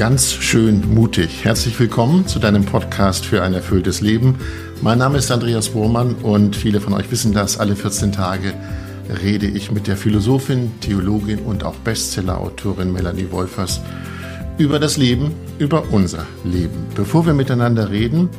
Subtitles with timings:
[0.00, 1.44] Ganz schön mutig.
[1.44, 4.38] Herzlich willkommen zu deinem Podcast für ein erfülltes Leben.
[4.80, 7.60] Mein Name ist Andreas Bohrmann und viele von euch wissen das.
[7.60, 8.54] Alle 14 Tage
[9.22, 13.82] rede ich mit der Philosophin, Theologin und auch Bestseller-Autorin Melanie Wolfers
[14.56, 16.86] über das Leben, über unser Leben.
[16.94, 18.30] Bevor wir miteinander reden,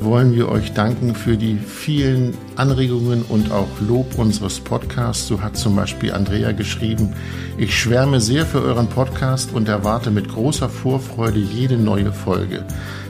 [0.00, 5.28] wollen wir euch danken für die vielen Anregungen und auch Lob unseres Podcasts.
[5.28, 7.14] So hat zum Beispiel Andrea geschrieben,
[7.56, 12.64] ich schwärme sehr für euren Podcast und erwarte mit großer Vorfreude jede neue Folge.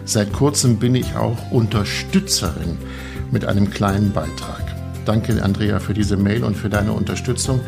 [0.04, 2.76] Seit kurzem bin ich auch Unterstützerin
[3.30, 4.62] mit einem kleinen Beitrag.
[5.06, 7.60] Danke, Andrea, für diese Mail und für deine Unterstützung.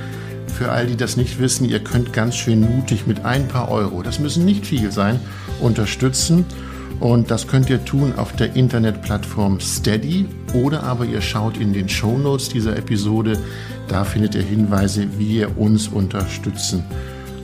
[0.47, 4.03] Für all die das nicht wissen, ihr könnt ganz schön mutig mit ein paar Euro,
[4.03, 5.21] das müssen nicht viel sein,
[5.61, 6.45] unterstützen.
[7.01, 11.89] Und das könnt ihr tun auf der Internetplattform Steady oder aber ihr schaut in den
[11.89, 13.39] Show Notes dieser Episode.
[13.89, 16.85] Da findet ihr Hinweise, wie ihr uns unterstützen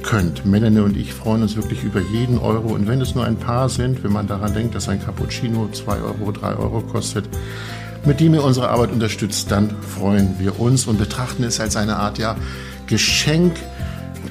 [0.03, 0.45] könnt.
[0.47, 2.69] Melanie und ich freuen uns wirklich über jeden Euro.
[2.75, 5.97] Und wenn es nur ein paar sind, wenn man daran denkt, dass ein Cappuccino 2
[5.99, 7.29] Euro, 3 Euro kostet,
[8.05, 11.97] mit dem ihr unsere Arbeit unterstützt, dann freuen wir uns und betrachten es als eine
[11.97, 12.37] Art ja,
[12.87, 13.55] Geschenk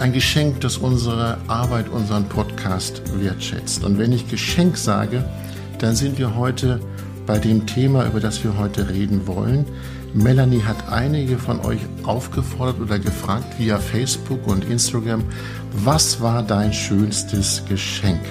[0.01, 3.83] ein Geschenk, das unsere Arbeit, unseren Podcast wertschätzt.
[3.83, 5.23] Und wenn ich Geschenk sage,
[5.77, 6.79] dann sind wir heute
[7.27, 9.63] bei dem Thema, über das wir heute reden wollen.
[10.15, 15.23] Melanie hat einige von euch aufgefordert oder gefragt via Facebook und Instagram,
[15.71, 18.21] was war dein schönstes Geschenk?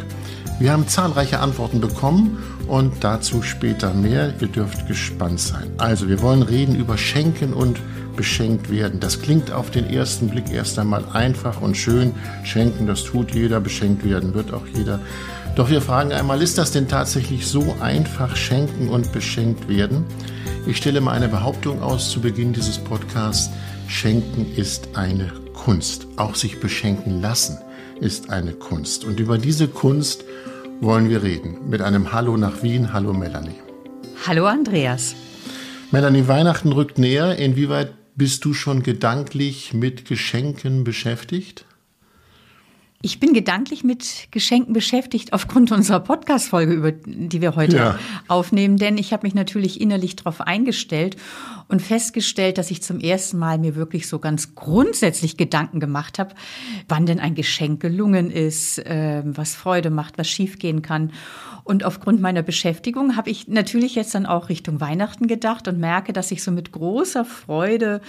[0.58, 4.34] Wir haben zahlreiche Antworten bekommen und dazu später mehr.
[4.40, 5.70] Ihr dürft gespannt sein.
[5.78, 7.80] Also, wir wollen reden über Schenken und
[8.20, 9.00] beschenkt werden.
[9.00, 12.12] Das klingt auf den ersten Blick erst einmal einfach und schön.
[12.44, 15.00] Schenken, das tut jeder, beschenkt werden wird auch jeder.
[15.56, 20.04] Doch wir fragen einmal, ist das denn tatsächlich so einfach, schenken und beschenkt werden?
[20.66, 23.48] Ich stelle mal eine Behauptung aus zu Beginn dieses Podcasts.
[23.88, 26.06] Schenken ist eine Kunst.
[26.16, 27.56] Auch sich beschenken lassen
[28.02, 29.06] ist eine Kunst.
[29.06, 30.26] Und über diese Kunst
[30.82, 31.70] wollen wir reden.
[31.70, 32.92] Mit einem Hallo nach Wien.
[32.92, 33.56] Hallo Melanie.
[34.26, 35.14] Hallo Andreas.
[35.90, 37.36] Melanie, Weihnachten rückt näher.
[37.36, 41.64] Inwieweit bist du schon gedanklich mit Geschenken beschäftigt?
[43.02, 47.98] Ich bin gedanklich mit Geschenken beschäftigt aufgrund unserer Podcast-Folge, über die wir heute ja.
[48.28, 51.16] aufnehmen, denn ich habe mich natürlich innerlich darauf eingestellt
[51.68, 56.34] und festgestellt, dass ich zum ersten Mal mir wirklich so ganz grundsätzlich Gedanken gemacht habe,
[56.88, 61.12] wann denn ein Geschenk gelungen ist, äh, was Freude macht, was schiefgehen kann.
[61.70, 66.12] Und aufgrund meiner Beschäftigung habe ich natürlich jetzt dann auch Richtung Weihnachten gedacht und merke,
[66.12, 68.00] dass ich so mit großer Freude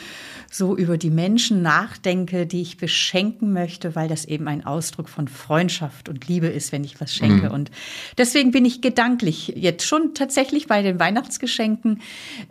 [0.51, 5.27] so über die Menschen nachdenke, die ich beschenken möchte, weil das eben ein Ausdruck von
[5.27, 7.49] Freundschaft und Liebe ist, wenn ich was schenke.
[7.49, 7.51] Mhm.
[7.51, 7.72] Und
[8.17, 12.01] deswegen bin ich gedanklich jetzt schon tatsächlich bei den Weihnachtsgeschenken,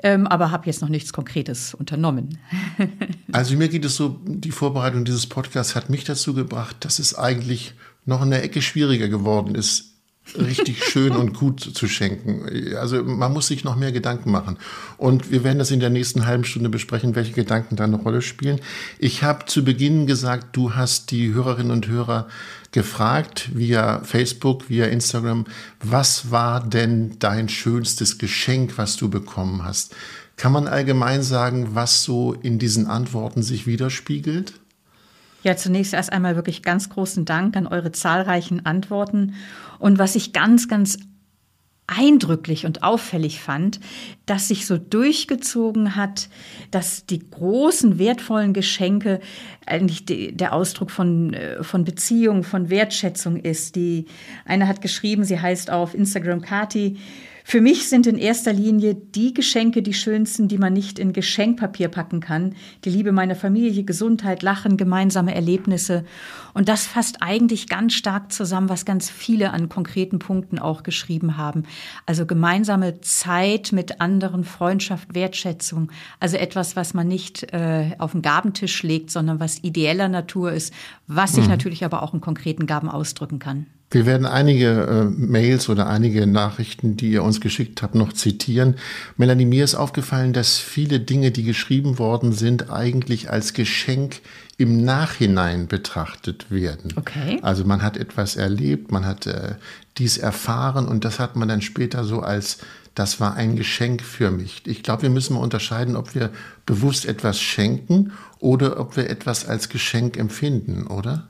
[0.04, 2.38] ähm, aber habe jetzt noch nichts Konkretes unternommen.
[3.32, 7.16] also mir geht es so, die Vorbereitung dieses Podcasts hat mich dazu gebracht, dass es
[7.16, 7.75] eigentlich
[8.06, 9.91] noch eine Ecke schwieriger geworden ist,
[10.39, 12.77] richtig schön und gut zu schenken.
[12.77, 14.59] Also man muss sich noch mehr Gedanken machen.
[14.97, 18.23] Und wir werden das in der nächsten halben Stunde besprechen, welche Gedanken da eine Rolle
[18.23, 18.61] spielen.
[18.99, 22.29] Ich habe zu Beginn gesagt, du hast die Hörerinnen und Hörer
[22.73, 25.47] gefragt via Facebook, via Instagram,
[25.83, 29.95] was war denn dein schönstes Geschenk, was du bekommen hast?
[30.37, 34.55] Kann man allgemein sagen, was so in diesen Antworten sich widerspiegelt?
[35.43, 39.35] Ja, zunächst erst einmal wirklich ganz großen Dank an eure zahlreichen Antworten.
[39.81, 40.99] Und was ich ganz, ganz
[41.91, 43.81] eindrücklich und auffällig fand,
[44.25, 46.29] dass sich so durchgezogen hat,
[46.71, 49.19] dass die großen, wertvollen Geschenke
[49.67, 53.75] eigentlich die, der Ausdruck von, äh, von Beziehung, von Wertschätzung ist.
[53.75, 54.07] Die
[54.45, 56.99] eine hat geschrieben, sie heißt auf Instagram Kati,
[57.45, 61.89] für mich sind in erster Linie die Geschenke die schönsten, die man nicht in Geschenkpapier
[61.89, 62.55] packen kann.
[62.84, 66.05] Die Liebe meiner Familie, Gesundheit, Lachen, gemeinsame Erlebnisse.
[66.55, 71.37] Und das fasst eigentlich ganz stark zusammen, was ganz viele an konkreten Punkten auch geschrieben
[71.37, 71.65] haben.
[72.06, 75.91] Also gemeinsame Zeit mit anderen, Freundschaft, Wertschätzung.
[76.19, 80.75] Also etwas, was man nicht äh, auf den Gabentisch legt, sondern was ideeller Natur ist,
[81.07, 81.51] was sich mhm.
[81.51, 83.66] natürlich aber auch in konkreten Gaben ausdrücken kann.
[83.92, 88.77] Wir werden einige äh, Mails oder einige Nachrichten, die ihr uns geschickt habt, noch zitieren.
[89.16, 94.21] Melanie, mir ist aufgefallen, dass viele Dinge, die geschrieben worden sind, eigentlich als Geschenk
[94.59, 96.92] im Nachhinein betrachtet werden.
[96.95, 97.41] Okay.
[97.42, 99.54] Also man hat etwas erlebt, man hat äh,
[99.98, 102.59] dies erfahren und das hat man dann später so als
[102.95, 104.63] das war ein Geschenk für mich.
[104.66, 106.31] Ich glaube, wir müssen mal unterscheiden, ob wir
[106.66, 111.29] bewusst etwas schenken oder ob wir etwas als Geschenk empfinden, oder?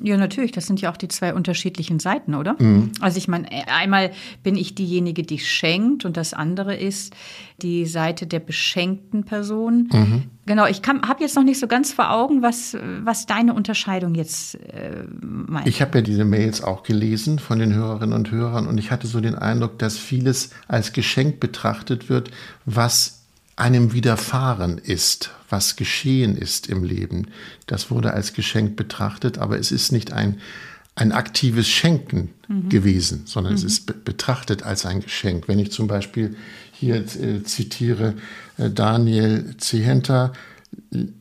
[0.00, 0.52] Ja, natürlich.
[0.52, 2.56] Das sind ja auch die zwei unterschiedlichen Seiten, oder?
[2.58, 2.92] Mhm.
[3.00, 4.12] Also ich meine, einmal
[4.42, 7.14] bin ich diejenige, die schenkt und das andere ist
[7.60, 9.88] die Seite der beschenkten Person.
[9.92, 10.22] Mhm.
[10.46, 14.54] Genau, ich habe jetzt noch nicht so ganz vor Augen, was, was deine Unterscheidung jetzt
[14.54, 15.66] äh, meint.
[15.66, 19.08] Ich habe ja diese Mails auch gelesen von den Hörerinnen und Hörern und ich hatte
[19.08, 22.30] so den Eindruck, dass vieles als Geschenk betrachtet wird,
[22.64, 23.17] was
[23.58, 27.28] einem widerfahren ist, was geschehen ist im Leben.
[27.66, 30.38] Das wurde als Geschenk betrachtet, aber es ist nicht ein,
[30.94, 32.68] ein aktives Schenken mhm.
[32.68, 33.58] gewesen, sondern mhm.
[33.58, 35.48] es ist be betrachtet als ein Geschenk.
[35.48, 36.36] Wenn ich zum Beispiel
[36.72, 38.14] hier äh, zitiere
[38.58, 40.32] äh, Daniel Zehenter,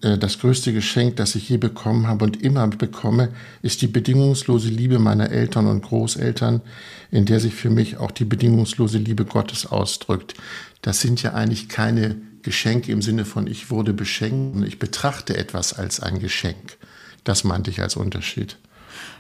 [0.01, 3.29] äh, das größte Geschenk, das ich je bekommen habe und immer bekomme,
[3.61, 6.61] ist die bedingungslose Liebe meiner Eltern und Großeltern,
[7.09, 10.35] in der sich für mich auch die bedingungslose Liebe Gottes ausdrückt.
[10.81, 12.15] Das sind ja eigentlich keine
[12.47, 16.77] Geschenk im Sinne von ich wurde beschenkt und ich betrachte etwas als ein Geschenk.
[17.25, 18.57] Das meinte ich als Unterschied.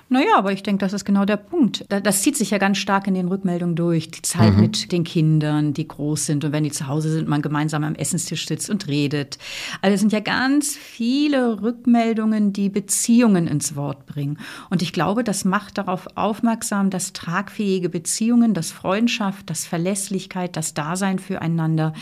[0.09, 1.85] Naja, aber ich denke, das ist genau der Punkt.
[1.89, 4.09] Das zieht sich ja ganz stark in den Rückmeldungen durch.
[4.09, 4.61] Die Zeit mhm.
[4.61, 7.95] mit den Kindern, die groß sind und wenn die zu Hause sind, man gemeinsam am
[7.95, 9.37] Essenstisch sitzt und redet.
[9.81, 14.37] Also es sind ja ganz viele Rückmeldungen, die Beziehungen ins Wort bringen.
[14.69, 20.73] Und ich glaube, das macht darauf aufmerksam, dass tragfähige Beziehungen, dass Freundschaft, dass Verlässlichkeit, das
[20.73, 21.93] Dasein füreinander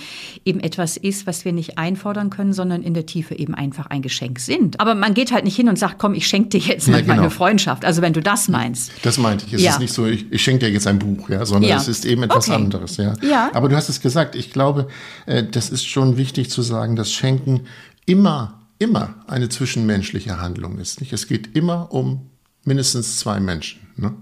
[0.46, 4.02] eben etwas ist, was wir nicht einfordern können, sondern in der Tiefe eben einfach ein
[4.02, 4.80] Geschenk sind.
[4.80, 7.16] Aber man geht halt nicht hin und sagt, komm, ich schenke dir jetzt ja, genau.
[7.16, 7.84] meine Freundschaft.
[7.84, 8.92] Also also wenn du das meinst.
[9.04, 9.54] Das meinte ich.
[9.54, 9.72] Es ja.
[9.72, 11.78] ist nicht so, ich, ich schenke dir jetzt ein Buch, ja, sondern ja.
[11.78, 12.56] es ist eben etwas okay.
[12.58, 13.14] anderes, ja.
[13.22, 13.50] ja.
[13.54, 14.36] Aber du hast es gesagt.
[14.36, 14.90] Ich glaube,
[15.28, 17.62] äh, das ist schon wichtig zu sagen, dass Schenken
[18.06, 21.00] immer, immer eine zwischenmenschliche Handlung ist.
[21.00, 21.14] Nicht?
[21.14, 22.30] Es geht immer um
[22.66, 23.88] mindestens zwei Menschen.
[23.96, 24.14] Ne?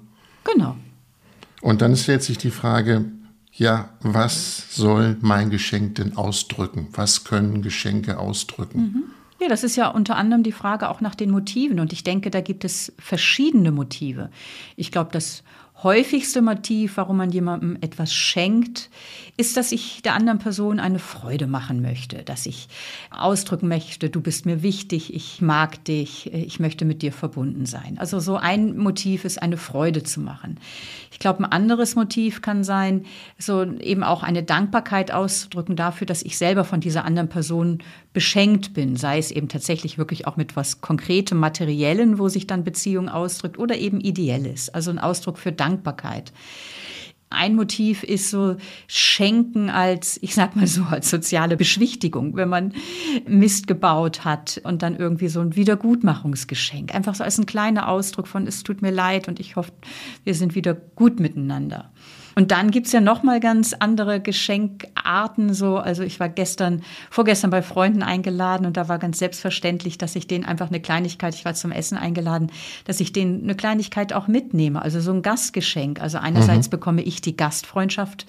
[0.43, 0.75] Genau.
[1.61, 3.05] Und dann stellt sich die Frage,
[3.51, 6.89] ja, was soll mein Geschenk denn ausdrücken?
[6.91, 8.79] Was können Geschenke ausdrücken?
[8.79, 9.03] Mhm.
[9.44, 11.81] Ja, das ist ja unter anderem die Frage auch nach den Motiven.
[11.81, 14.30] Und ich denke, da gibt es verschiedene Motive.
[14.78, 15.44] Ich glaube, das
[15.84, 18.90] häufigste Motiv, warum man jemandem etwas schenkt,
[19.36, 22.69] ist, dass ich der anderen Person eine Freude machen möchte, dass ich
[23.12, 27.98] ausdrücken möchte, du bist mir wichtig, ich mag dich, ich möchte mit dir verbunden sein.
[27.98, 30.57] Also so ein Motiv ist, eine Freude zu machen.
[31.13, 33.06] Ich glaube, ein anderes Motiv kann sein,
[33.38, 37.83] so eben auch eine Dankbarkeit auszudrücken dafür, dass ich selber von dieser anderen Person
[38.13, 42.63] beschenkt bin, sei es eben tatsächlich wirklich auch mit was Konkretem, Materiellen, wo sich dann
[42.63, 46.33] Beziehung ausdrückt oder eben Ideelles, also ein Ausdruck für Dankbarkeit.
[47.33, 48.56] Ein Motiv ist so
[48.88, 52.74] Schenken als, ich sag mal so, als soziale Beschwichtigung, wenn man
[53.27, 56.94] Mist gebaut hat und dann irgendwie so ein Wiedergutmachungsgeschenk.
[56.94, 59.71] Einfach so als ein kleiner Ausdruck von, es tut mir leid und ich hoffe,
[60.24, 61.91] wir sind wieder gut miteinander.
[62.35, 65.53] Und dann gibt's ja noch mal ganz andere Geschenkarten.
[65.53, 70.15] So, also ich war gestern, vorgestern bei Freunden eingeladen und da war ganz selbstverständlich, dass
[70.15, 72.51] ich denen einfach eine Kleinigkeit, ich war zum Essen eingeladen,
[72.85, 74.81] dass ich denen eine Kleinigkeit auch mitnehme.
[74.81, 76.01] Also so ein Gastgeschenk.
[76.01, 76.71] Also einerseits mhm.
[76.71, 78.25] bekomme ich die Gastfreundschaft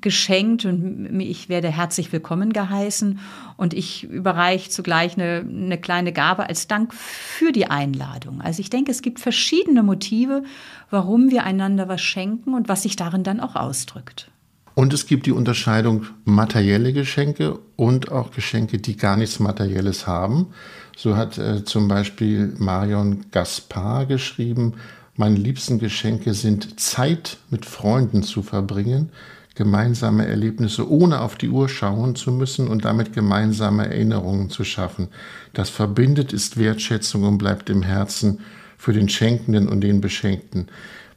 [0.00, 3.18] geschenkt und ich werde herzlich willkommen geheißen
[3.56, 8.40] und ich überreiche zugleich eine, eine kleine Gabe als Dank für die Einladung.
[8.40, 10.42] Also ich denke, es gibt verschiedene Motive,
[10.90, 14.30] warum wir einander was schenken und was sich darin dann auch ausdrückt.
[14.74, 20.48] Und es gibt die Unterscheidung materielle Geschenke und auch Geschenke, die gar nichts Materielles haben.
[20.96, 24.74] So hat äh, zum Beispiel Marion Gaspar geschrieben,
[25.16, 29.10] meine liebsten Geschenke sind Zeit mit Freunden zu verbringen,
[29.54, 35.08] gemeinsame Erlebnisse ohne auf die Uhr schauen zu müssen und damit gemeinsame Erinnerungen zu schaffen.
[35.52, 38.40] Das verbindet ist Wertschätzung und bleibt im Herzen
[38.78, 40.68] für den Schenkenden und den Beschenkten.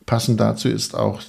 [0.05, 1.21] Passend dazu ist auch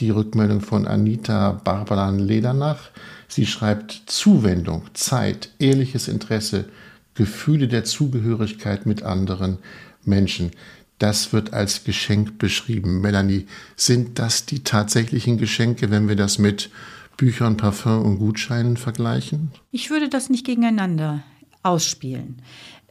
[0.00, 2.90] die Rückmeldung von Anita Barbaran Ledernach.
[3.28, 6.66] Sie schreibt Zuwendung, Zeit, ehrliches Interesse,
[7.14, 9.58] Gefühle der Zugehörigkeit mit anderen
[10.04, 10.52] Menschen.
[10.98, 13.00] Das wird als Geschenk beschrieben.
[13.00, 16.70] Melanie, sind das die tatsächlichen Geschenke, wenn wir das mit
[17.16, 19.50] Büchern, Parfum und Gutscheinen vergleichen?
[19.70, 21.22] Ich würde das nicht gegeneinander
[21.62, 22.42] ausspielen.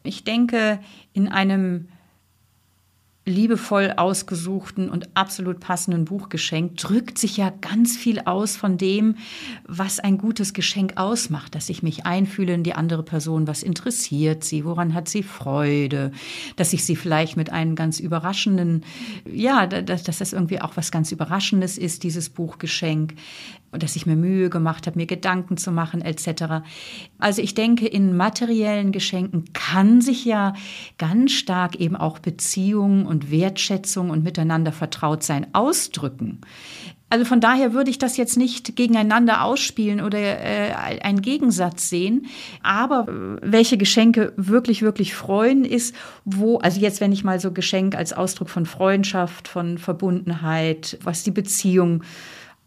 [0.03, 0.79] Ich denke,
[1.13, 1.87] in einem
[3.27, 9.15] liebevoll ausgesuchten und absolut passenden Buch geschenkt, drückt sich ja ganz viel aus von dem,
[9.67, 14.43] was ein gutes Geschenk ausmacht, dass ich mich einfühle in die andere Person, was interessiert
[14.43, 16.11] sie, woran hat sie Freude,
[16.55, 18.83] dass ich sie vielleicht mit einem ganz überraschenden,
[19.29, 23.13] ja, dass, dass das irgendwie auch was ganz Überraschendes ist, dieses Buchgeschenk,
[23.71, 26.63] dass ich mir Mühe gemacht habe, mir Gedanken zu machen etc.
[27.19, 30.53] Also ich denke, in materiellen Geschenken kann sich ja
[30.97, 36.41] ganz stark eben auch Beziehung und Wertschätzung und miteinander vertraut sein ausdrücken.
[37.09, 42.25] Also von daher würde ich das jetzt nicht gegeneinander ausspielen oder äh, einen Gegensatz sehen.
[42.63, 45.95] Aber äh, welche Geschenke wirklich, wirklich freuen ist,
[46.25, 51.23] wo, also jetzt, wenn ich mal so Geschenk als Ausdruck von Freundschaft, von Verbundenheit, was
[51.23, 52.03] die Beziehung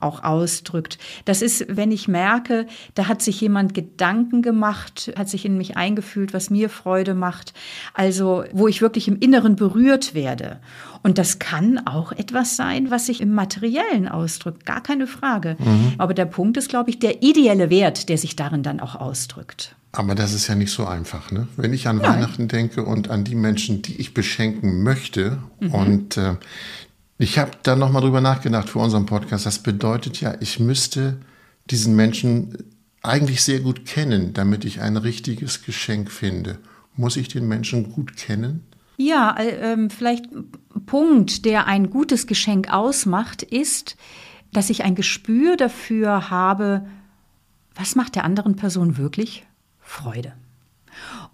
[0.00, 0.98] auch ausdrückt.
[1.24, 5.76] Das ist, wenn ich merke, da hat sich jemand Gedanken gemacht, hat sich in mich
[5.76, 7.54] eingefühlt, was mir Freude macht.
[7.94, 10.60] Also, wo ich wirklich im Inneren berührt werde.
[11.02, 15.56] Und das kann auch etwas sein, was sich im Materiellen ausdrückt, gar keine Frage.
[15.58, 15.94] Mhm.
[15.98, 19.76] Aber der Punkt ist, glaube ich, der ideelle Wert, der sich darin dann auch ausdrückt.
[19.92, 21.30] Aber das ist ja nicht so einfach.
[21.32, 21.48] Ne?
[21.56, 22.14] Wenn ich an Nein.
[22.14, 25.74] Weihnachten denke und an die Menschen, die ich beschenken möchte mhm.
[25.74, 26.36] und äh,
[27.20, 29.44] ich habe da nochmal drüber nachgedacht für unseren Podcast.
[29.44, 31.20] Das bedeutet ja, ich müsste
[31.70, 32.56] diesen Menschen
[33.02, 36.58] eigentlich sehr gut kennen, damit ich ein richtiges Geschenk finde.
[36.96, 38.64] Muss ich den Menschen gut kennen?
[38.96, 40.24] Ja, äh, vielleicht
[40.86, 43.96] Punkt, der ein gutes Geschenk ausmacht, ist,
[44.52, 46.86] dass ich ein Gespür dafür habe,
[47.74, 49.46] was macht der anderen Person wirklich
[49.78, 50.32] Freude.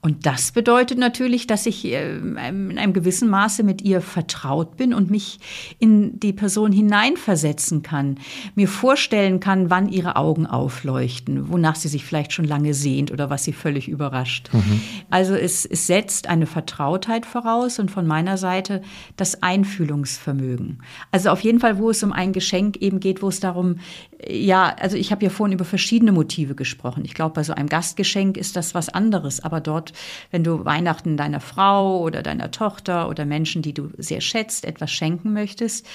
[0.06, 4.94] Und das bedeutet natürlich, dass ich äh, in einem gewissen Maße mit ihr vertraut bin
[4.94, 5.40] und mich
[5.80, 8.20] in die Person hineinversetzen kann,
[8.54, 13.30] mir vorstellen kann, wann ihre Augen aufleuchten, wonach sie sich vielleicht schon lange sehnt oder
[13.30, 14.48] was sie völlig überrascht.
[14.52, 14.80] Mhm.
[15.10, 18.82] Also es, es setzt eine Vertrautheit voraus und von meiner Seite
[19.16, 20.84] das Einfühlungsvermögen.
[21.10, 23.80] Also auf jeden Fall, wo es um ein Geschenk eben geht, wo es darum,
[24.26, 27.04] ja, also ich habe ja vorhin über verschiedene Motive gesprochen.
[27.04, 29.92] Ich glaube, bei so einem Gastgeschenk ist das was anderes, aber dort
[30.30, 34.90] wenn du Weihnachten deiner Frau oder deiner Tochter oder Menschen, die du sehr schätzt, etwas
[34.90, 35.87] schenken möchtest,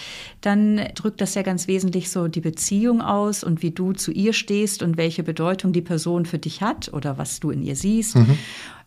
[0.41, 4.33] dann drückt das ja ganz wesentlich so die Beziehung aus und wie du zu ihr
[4.33, 8.15] stehst und welche Bedeutung die Person für dich hat oder was du in ihr siehst.
[8.15, 8.37] Mhm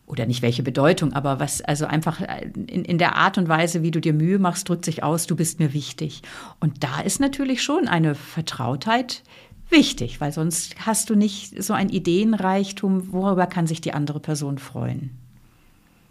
[0.07, 2.21] oder nicht welche Bedeutung, aber was, also einfach
[2.53, 5.35] in, in der Art und Weise, wie du dir Mühe machst, drückt sich aus, du
[5.35, 6.21] bist mir wichtig.
[6.59, 9.23] Und da ist natürlich schon eine Vertrautheit
[9.69, 14.59] wichtig, weil sonst hast du nicht so ein Ideenreichtum, worüber kann sich die andere Person
[14.59, 15.11] freuen.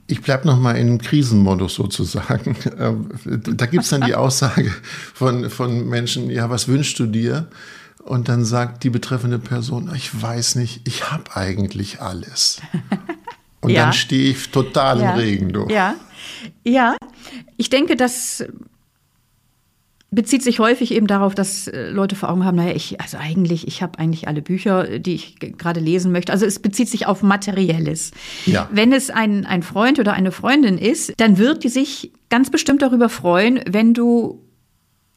[0.06, 2.56] Ich bleibe noch mal im Krisenmodus sozusagen.
[2.78, 4.72] Ähm, da gibt es dann die Aussage
[5.14, 7.48] von, von Menschen, ja, was wünschst du dir?
[8.02, 12.60] Und dann sagt die betreffende Person, ich weiß nicht, ich habe eigentlich alles.
[13.64, 13.85] Und ja.
[13.85, 15.12] dann stehe ich total ja.
[15.12, 15.52] im Regen.
[15.52, 15.66] Du.
[15.68, 15.94] Ja,
[16.64, 16.97] ja.
[17.56, 18.44] Ich denke, dass
[20.14, 23.66] bezieht sich häufig eben darauf, dass äh, Leute vor Augen haben, naja, ich, also eigentlich,
[23.66, 26.33] ich habe eigentlich alle Bücher, die ich gerade lesen möchte.
[26.33, 28.12] Also es bezieht sich auf Materielles.
[28.47, 28.68] Ja.
[28.71, 32.83] Wenn es ein, ein Freund oder eine Freundin ist, dann wird die sich ganz bestimmt
[32.83, 34.43] darüber freuen, wenn du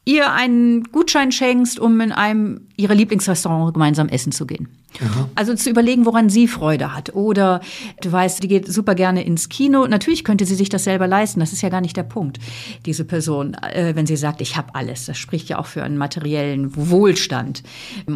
[0.08, 4.68] ihr einen Gutschein schenkst, um in einem ihrer Lieblingsrestaurants gemeinsam essen zu gehen.
[5.04, 5.28] Aha.
[5.34, 7.14] Also zu überlegen, woran sie Freude hat.
[7.14, 7.60] Oder
[8.00, 9.86] du weißt, die geht super gerne ins Kino.
[9.86, 11.40] Natürlich könnte sie sich das selber leisten.
[11.40, 12.38] Das ist ja gar nicht der Punkt.
[12.86, 15.98] Diese Person, äh, wenn sie sagt, ich habe alles, das spricht ja auch für einen
[15.98, 17.62] materiellen Wohlstand.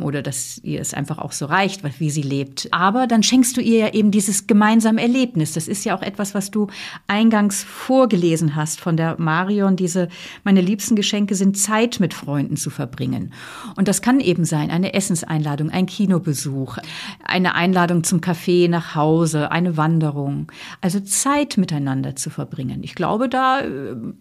[0.01, 2.69] Oder dass ihr es einfach auch so reicht, wie sie lebt.
[2.71, 5.53] Aber dann schenkst du ihr ja eben dieses gemeinsame Erlebnis.
[5.53, 6.69] Das ist ja auch etwas, was du
[7.07, 9.77] eingangs vorgelesen hast von der Marion.
[9.77, 10.09] Diese,
[10.43, 13.33] meine liebsten Geschenke sind Zeit mit Freunden zu verbringen.
[13.77, 16.79] Und das kann eben sein, eine Essenseinladung, ein Kinobesuch Besuch,
[17.25, 20.51] eine Einladung zum Café nach Hause, eine Wanderung.
[20.81, 22.83] Also Zeit miteinander zu verbringen.
[22.83, 23.63] Ich glaube, da,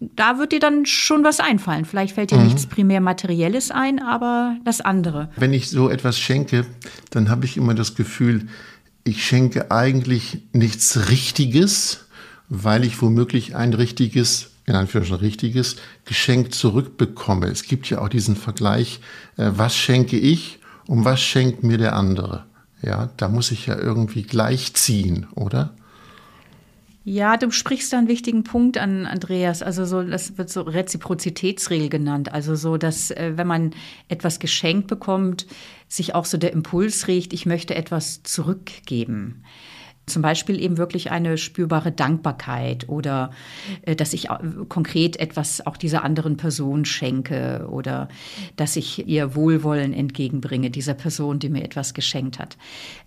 [0.00, 1.84] da wird dir dann schon was einfallen.
[1.84, 2.44] Vielleicht fällt dir mhm.
[2.44, 5.30] nichts primär Materielles ein, aber das andere.
[5.36, 6.66] Wenn ich so etwas schenke,
[7.10, 8.46] dann habe ich immer das Gefühl,
[9.04, 12.06] ich schenke eigentlich nichts Richtiges,
[12.48, 17.46] weil ich womöglich ein richtiges in Anführungsstrichen richtiges Geschenk zurückbekomme.
[17.46, 19.00] Es gibt ja auch diesen Vergleich,
[19.36, 22.44] äh, was schenke ich um was schenkt mir der andere?
[22.82, 25.74] Ja, da muss ich ja irgendwie gleichziehen, oder?
[27.04, 29.62] Ja, du sprichst da einen wichtigen Punkt an, Andreas.
[29.62, 32.32] Also so, das wird so Reziprozitätsregel genannt.
[32.32, 33.74] Also so, dass äh, wenn man
[34.08, 35.46] etwas geschenkt bekommt,
[35.88, 39.42] sich auch so der Impuls regt, ich möchte etwas zurückgeben.
[40.06, 43.30] Zum Beispiel eben wirklich eine spürbare Dankbarkeit oder
[43.82, 44.26] äh, dass ich
[44.68, 48.08] konkret etwas auch dieser anderen Person schenke oder
[48.56, 52.56] dass ich ihr Wohlwollen entgegenbringe, dieser Person, die mir etwas geschenkt hat.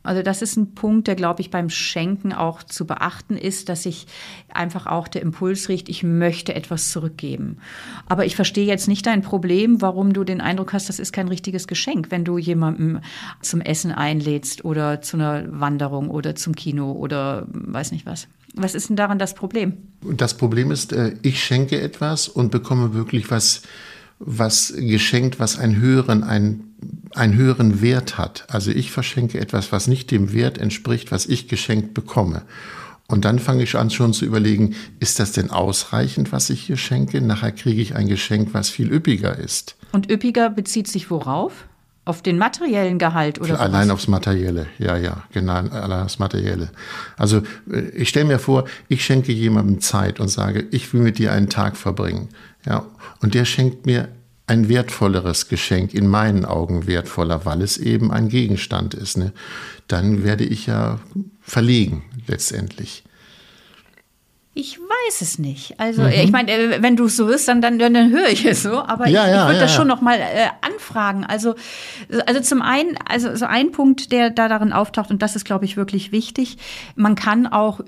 [0.04, 3.86] Also das ist ein Punkt, der, glaube ich, beim Schenken auch zu beachten ist, dass
[3.86, 4.08] ich
[4.48, 7.58] einfach auch der Impuls riecht, ich möchte etwas zurückgeben.
[8.06, 11.28] Aber ich verstehe jetzt nicht dein Problem, warum du den Eindruck hast, das ist kein
[11.28, 13.02] richtiges Geschenk, wenn du jemanden
[13.42, 18.28] zum Essen einlädst oder zu einer Wanderung oder zum Kino oder weiß nicht was.
[18.56, 19.74] Was ist denn daran das Problem?
[20.02, 23.64] Das Problem ist, äh, ich schenke etwas und bekomme wirklich was,
[24.20, 26.76] was geschenkt, was einen höheren, einen,
[27.14, 28.46] einen höheren Wert hat.
[28.48, 32.44] Also ich verschenke etwas, was nicht dem Wert entspricht, was ich geschenkt bekomme.
[33.08, 36.78] Und dann fange ich an schon zu überlegen, ist das denn ausreichend, was ich hier
[36.78, 37.22] schenke?
[37.22, 39.76] Nachher kriege ich ein Geschenk, was viel üppiger ist.
[39.92, 41.68] Und üppiger bezieht sich worauf?
[42.06, 46.70] Auf den materiellen Gehalt oder Allein aufs Materielle, ja, ja, genau, allein aufs Materielle.
[47.18, 51.18] Also äh, ich stelle mir vor, ich schenke jemandem Zeit und sage, ich will mit
[51.18, 52.30] dir einen Tag verbringen.
[52.66, 52.86] Ja,
[53.22, 54.10] und der schenkt mir
[54.48, 59.18] ein wertvolleres Geschenk, in meinen Augen wertvoller, weil es eben ein Gegenstand ist.
[59.18, 59.34] Ne?
[59.88, 61.00] Dann werde ich ja
[61.42, 63.04] verlegen letztendlich.
[64.54, 65.80] Ich weiß es nicht.
[65.80, 66.10] Also mhm.
[66.10, 68.84] ich meine, äh, wenn du es so wirst, dann, dann, dann höre ich es so.
[68.84, 71.26] Aber ja, ich, ja, ich würde ja, das schon noch mal äh, anfragen.
[71.26, 71.56] Also,
[72.26, 75.66] also zum einen, also so ein Punkt, der da darin auftaucht, und das ist, glaube
[75.66, 76.58] ich, wirklich wichtig,
[76.96, 77.82] man kann auch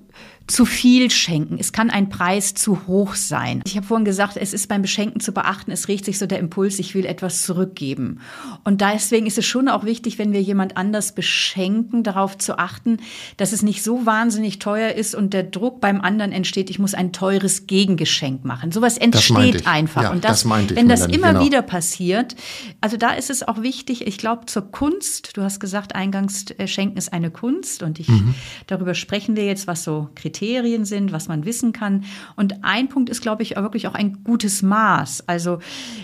[0.47, 1.57] zu viel schenken.
[1.59, 3.61] Es kann ein Preis zu hoch sein.
[3.65, 6.39] Ich habe vorhin gesagt, es ist beim Beschenken zu beachten, es regt sich so der
[6.39, 8.21] Impuls, ich will etwas zurückgeben.
[8.63, 12.97] Und deswegen ist es schon auch wichtig, wenn wir jemand anders beschenken, darauf zu achten,
[13.35, 16.93] dass es nicht so wahnsinnig teuer ist und der Druck beim anderen entsteht, ich muss
[16.93, 18.71] ein teures Gegengeschenk machen.
[18.71, 20.03] Sowas entsteht einfach.
[20.03, 21.45] Ja, und das, das wenn das immer genau.
[21.45, 22.35] wieder passiert,
[22.81, 26.67] also da ist es auch wichtig, ich glaube, zur Kunst, du hast gesagt, eingangs äh,
[26.67, 28.35] Schenken ist eine Kunst und ich, mhm.
[28.67, 32.03] darüber sprechen wir jetzt, was so Kriterien Kriterien sind, was man wissen kann.
[32.35, 35.23] Und ein Punkt ist, glaube ich, wirklich auch ein gutes Maß.
[35.27, 35.59] Also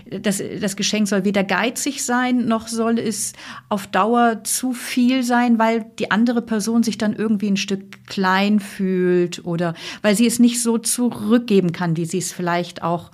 [0.09, 3.33] das, das Geschenk soll weder geizig sein, noch soll es
[3.69, 8.59] auf Dauer zu viel sein, weil die andere Person sich dann irgendwie ein Stück klein
[8.59, 13.11] fühlt oder weil sie es nicht so zurückgeben kann, wie sie es vielleicht auch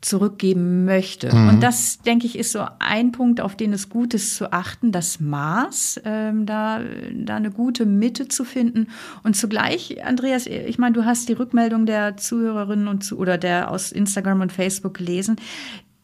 [0.00, 1.34] zurückgeben möchte.
[1.34, 1.48] Mhm.
[1.48, 4.92] Und das, denke ich, ist so ein Punkt, auf den es gut ist zu achten,
[4.92, 6.80] das Maß, ähm, da,
[7.12, 8.88] da eine gute Mitte zu finden.
[9.24, 13.70] Und zugleich, Andreas, ich meine, du hast die Rückmeldung der Zuhörerinnen und zu, oder der
[13.70, 15.36] aus Instagram und Facebook gelesen.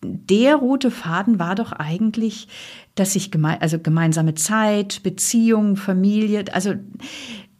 [0.02, 2.48] Der rote Faden war doch eigentlich,
[2.94, 6.74] dass sich geme also gemeinsame Zeit, Beziehung, Familie, also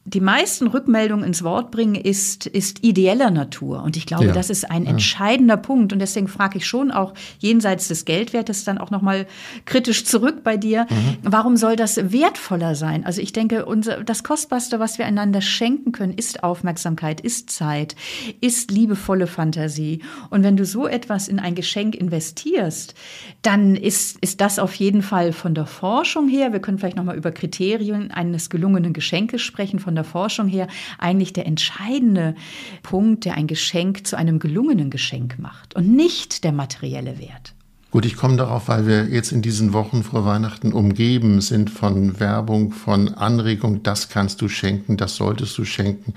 [0.07, 3.83] die meisten Rückmeldungen ins Wort bringen, ist, ist ideeller Natur.
[3.83, 4.33] Und ich glaube, ja.
[4.33, 4.91] das ist ein ja.
[4.91, 5.95] entscheidender Punkt.
[5.95, 9.27] Und deswegen frage ich schon auch jenseits des Geldwertes dann auch nochmal
[9.65, 10.87] kritisch zurück bei dir.
[10.91, 11.17] Mhm.
[11.23, 13.07] Warum soll das wertvoller sein?
[13.07, 17.97] Also ich denke, unser, das Kostbarste, was wir einander schenken können, ist Aufmerksamkeit, ist Zeit,
[18.43, 20.03] ist liebevolle Fantasie.
[20.29, 22.95] Und wenn du so etwas in ein Geschenk investierst,
[23.41, 27.17] dann ist, ist das auf jeden Fall von der Forschung her, wir können vielleicht nochmal
[27.17, 30.67] über Kriterien eines gelungenen Geschenkes sprechen, von von der Forschung her
[30.99, 32.35] eigentlich der entscheidende
[32.83, 37.55] Punkt, der ein Geschenk zu einem gelungenen Geschenk macht und nicht der materielle Wert.
[37.93, 42.19] Gut, ich komme darauf, weil wir jetzt in diesen Wochen vor Weihnachten umgeben sind von
[42.19, 46.13] Werbung, von Anregung, das kannst du schenken, das solltest du schenken.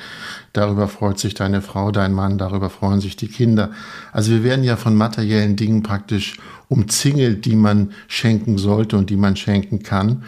[0.54, 3.70] Darüber freut sich deine Frau, dein Mann, darüber freuen sich die Kinder.
[4.12, 9.18] Also wir werden ja von materiellen Dingen praktisch umzingelt, die man schenken sollte und die
[9.18, 10.24] man schenken kann.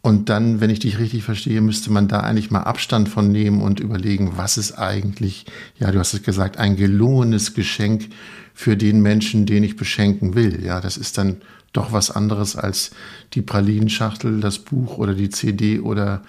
[0.00, 3.60] Und dann, wenn ich dich richtig verstehe, müsste man da eigentlich mal Abstand von nehmen
[3.60, 5.44] und überlegen, was ist eigentlich,
[5.78, 8.08] ja, du hast es gesagt, ein gelungenes Geschenk
[8.54, 10.64] für den Menschen, den ich beschenken will.
[10.64, 11.38] Ja, das ist dann
[11.72, 12.92] doch was anderes als
[13.34, 16.22] die Pralinenschachtel, das Buch oder die CD oder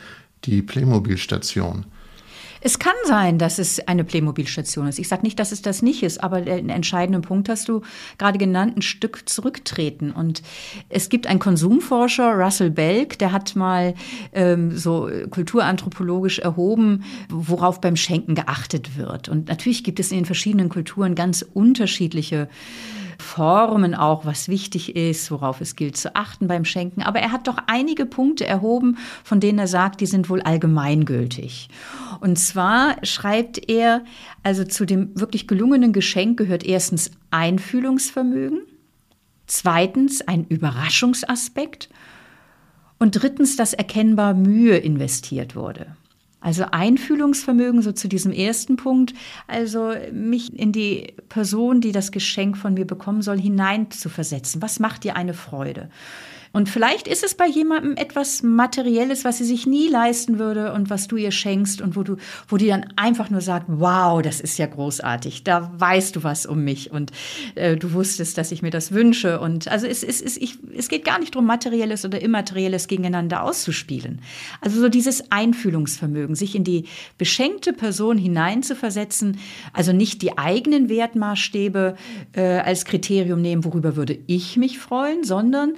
[0.45, 1.85] die Playmobil-Station.
[2.61, 4.99] Es kann sein, dass es eine Playmobil-Station ist.
[4.99, 7.81] Ich sage nicht, dass es das nicht ist, aber den entscheidenden Punkt hast du
[8.17, 10.11] gerade genannt, ein Stück zurücktreten.
[10.11, 10.41] Und
[10.89, 13.93] es gibt einen Konsumforscher, Russell Belk, der hat mal
[14.33, 19.29] ähm, so kulturanthropologisch erhoben, worauf beim Schenken geachtet wird.
[19.29, 22.49] Und natürlich gibt es in den verschiedenen Kulturen ganz unterschiedliche
[23.21, 27.01] Formen auch, was wichtig ist, worauf es gilt zu achten beim Schenken.
[27.01, 31.69] Aber er hat doch einige Punkte erhoben, von denen er sagt, die sind wohl allgemeingültig.
[32.21, 34.03] Und zwar schreibt er,
[34.43, 38.61] also zu dem wirklich gelungenen Geschenk gehört erstens Einfühlungsvermögen,
[39.47, 41.89] zweitens ein Überraschungsaspekt
[42.99, 45.95] und drittens, dass erkennbar Mühe investiert wurde.
[46.41, 49.13] Also Einfühlungsvermögen, so zu diesem ersten Punkt,
[49.47, 54.61] also mich in die Person, die das Geschenk von mir bekommen soll, hineinzuversetzen.
[54.61, 55.89] Was macht dir eine Freude?
[56.51, 60.89] Und vielleicht ist es bei jemandem etwas Materielles, was sie sich nie leisten würde und
[60.89, 64.39] was du ihr schenkst und wo du, wo die dann einfach nur sagt, wow, das
[64.39, 67.11] ist ja großartig, da weißt du was um mich und
[67.55, 69.39] äh, du wusstest, dass ich mir das wünsche.
[69.39, 73.43] Und also es, es, es, ich, es geht gar nicht darum, Materielles oder Immaterielles gegeneinander
[73.43, 74.21] auszuspielen.
[74.61, 76.85] Also so dieses Einfühlungsvermögen, sich in die
[77.17, 79.37] beschenkte Person hineinzuversetzen,
[79.73, 81.95] also nicht die eigenen Wertmaßstäbe
[82.33, 85.73] äh, als Kriterium nehmen, worüber würde ich mich freuen, sondern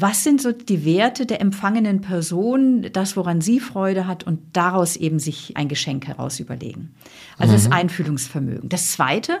[0.00, 4.96] was sind so die Werte der empfangenen Person, das, woran sie Freude hat und daraus
[4.96, 6.94] eben sich ein Geschenk heraus überlegen.
[7.38, 7.56] Also mhm.
[7.56, 8.68] das Einfühlungsvermögen.
[8.68, 9.38] Das zweite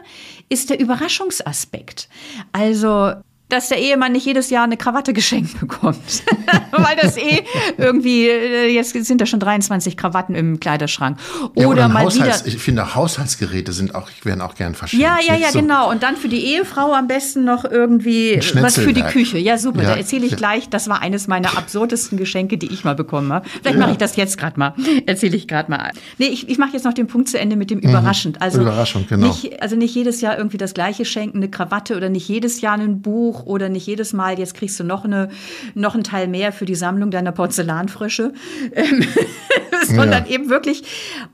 [0.48, 2.08] ist der Überraschungsaspekt.
[2.52, 3.14] Also
[3.48, 6.22] dass der Ehemann nicht jedes Jahr eine Krawatte geschenkt bekommt.
[6.72, 7.44] Weil das eh
[7.78, 11.18] irgendwie, äh, jetzt sind da schon 23 Krawatten im Kleiderschrank.
[11.54, 12.56] Oder, ja, oder mal Haushalts, wieder.
[12.56, 15.02] Ich finde, Haushaltsgeräte sind auch, werden auch gern verschenkt.
[15.02, 15.60] Ja, ja, ja, so.
[15.60, 15.90] genau.
[15.90, 19.38] Und dann für die Ehefrau am besten noch irgendwie was für die Küche.
[19.38, 19.82] Ja, super.
[19.82, 20.36] Ja, da erzähle ich ja.
[20.36, 20.68] gleich.
[20.68, 23.48] Das war eines meiner absurdesten Geschenke, die ich mal bekommen habe.
[23.62, 24.74] Vielleicht mache ich das jetzt gerade mal.
[25.06, 25.92] Erzähle ich gerade mal.
[26.18, 27.88] Nee, ich, ich mache jetzt noch den Punkt zu Ende mit dem mhm.
[27.88, 28.42] Überraschend.
[28.42, 29.28] Also Überraschung, genau.
[29.28, 32.74] Nicht, also nicht jedes Jahr irgendwie das Gleiche schenken, eine Krawatte oder nicht jedes Jahr
[32.74, 35.28] ein Buch oder nicht jedes Mal, jetzt kriegst du noch, eine,
[35.74, 38.32] noch einen Teil mehr für die Sammlung deiner Porzellanfrösche,
[38.72, 39.04] ähm,
[39.86, 40.30] sondern ja.
[40.30, 40.82] eben wirklich,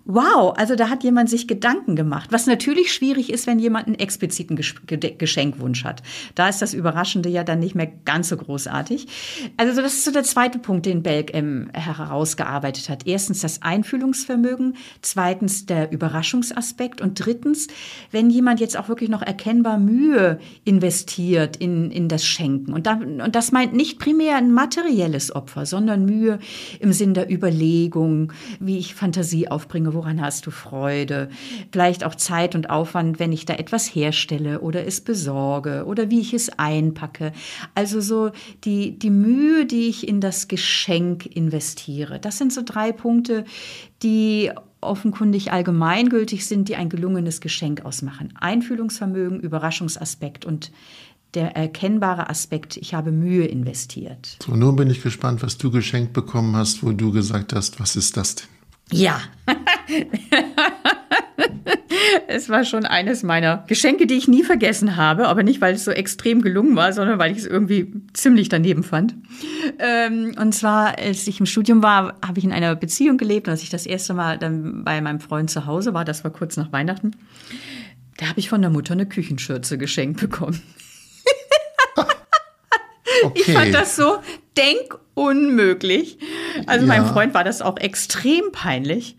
[0.05, 2.31] wow, also da hat jemand sich Gedanken gemacht.
[2.33, 6.03] Was natürlich schwierig ist, wenn jemand einen expliziten Geschenkwunsch hat.
[6.35, 9.07] Da ist das Überraschende ja dann nicht mehr ganz so großartig.
[9.57, 13.07] Also das ist so der zweite Punkt, den Belk ähm, herausgearbeitet hat.
[13.07, 17.69] Erstens das Einfühlungsvermögen, zweitens der Überraschungsaspekt und drittens,
[18.11, 22.73] wenn jemand jetzt auch wirklich noch erkennbar Mühe investiert in, in das Schenken.
[22.73, 26.39] Und, da, und das meint nicht primär ein materielles Opfer, sondern Mühe
[26.81, 31.29] im Sinn der Überlegung, wie ich Fantasie aufbringe, woran hast du Freude,
[31.73, 36.21] vielleicht auch Zeit und Aufwand, wenn ich da etwas herstelle oder es besorge oder wie
[36.21, 37.33] ich es einpacke.
[37.75, 38.31] Also so
[38.65, 42.21] die, die Mühe, die ich in das Geschenk investiere.
[42.21, 43.45] Das sind so drei Punkte,
[44.03, 44.51] die
[44.85, 48.35] offenkundig allgemeingültig sind, die ein gelungenes Geschenk ausmachen.
[48.39, 50.71] Einfühlungsvermögen, Überraschungsaspekt und
[51.35, 54.37] der erkennbare Aspekt, ich habe Mühe investiert.
[54.45, 57.97] So, nun bin ich gespannt, was du geschenkt bekommen hast, wo du gesagt hast, was
[57.97, 58.47] ist das denn?
[58.91, 59.21] Ja.
[62.29, 65.85] es war schon eines meiner Geschenke, die ich nie vergessen habe, aber nicht, weil es
[65.85, 69.15] so extrem gelungen war, sondern weil ich es irgendwie ziemlich daneben fand.
[69.79, 73.53] Ähm, und zwar, als ich im Studium war, habe ich in einer Beziehung gelebt und
[73.53, 76.57] als ich das erste Mal dann bei meinem Freund zu Hause war, das war kurz
[76.57, 77.13] nach Weihnachten,
[78.17, 80.61] da habe ich von der Mutter eine Küchenschürze geschenkt bekommen.
[83.25, 83.43] Okay.
[83.47, 84.19] Ich fand das so
[84.57, 86.19] denkunmöglich.
[86.67, 86.93] Also ja.
[86.93, 89.17] meinem Freund war das auch extrem peinlich.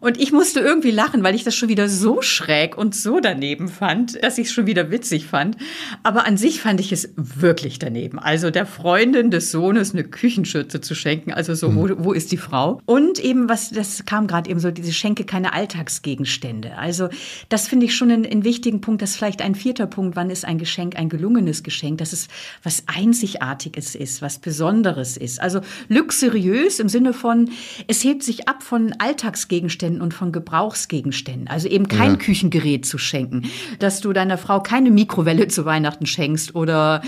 [0.00, 3.68] Und ich musste irgendwie lachen, weil ich das schon wieder so schräg und so daneben
[3.68, 5.56] fand, dass ich es schon wieder witzig fand.
[6.02, 8.18] Aber an sich fand ich es wirklich daneben.
[8.18, 12.36] Also der Freundin des Sohnes eine Küchenschürze zu schenken, also so, wo, wo ist die
[12.36, 12.80] Frau?
[12.86, 16.76] Und eben, was, das kam gerade eben so, diese Schenke keine Alltagsgegenstände.
[16.76, 17.08] Also
[17.48, 19.02] das finde ich schon einen, einen wichtigen Punkt.
[19.02, 20.16] Das ist vielleicht ein vierter Punkt.
[20.16, 21.98] Wann ist ein Geschenk ein gelungenes Geschenk?
[21.98, 22.28] Dass es
[22.62, 25.40] was Einzigartiges ist, was Besonderes ist.
[25.40, 27.50] Also luxuriös im Sinne von,
[27.86, 31.48] es hebt sich ab von Alltagsgegenständen Gegenständen und von Gebrauchsgegenständen.
[31.48, 32.16] Also eben kein ja.
[32.16, 37.02] Küchengerät zu schenken, dass du deiner Frau keine Mikrowelle zu Weihnachten schenkst oder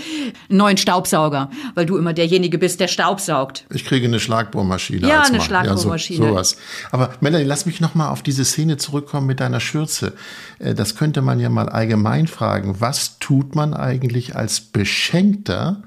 [0.49, 3.65] einen neuen Staubsauger, weil du immer derjenige bist, der Staubsaugt.
[3.71, 5.07] Ich kriege eine Schlagbohrmaschine.
[5.07, 5.41] Ja, eine Mann.
[5.45, 6.19] Schlagbohrmaschine.
[6.19, 6.57] Ja, so, sowas.
[6.91, 10.13] Aber Melanie, lass mich noch mal auf diese Szene zurückkommen mit deiner Schürze.
[10.59, 12.77] Äh, das könnte man ja mal allgemein fragen.
[12.79, 15.83] Was tut man eigentlich als Beschenkter,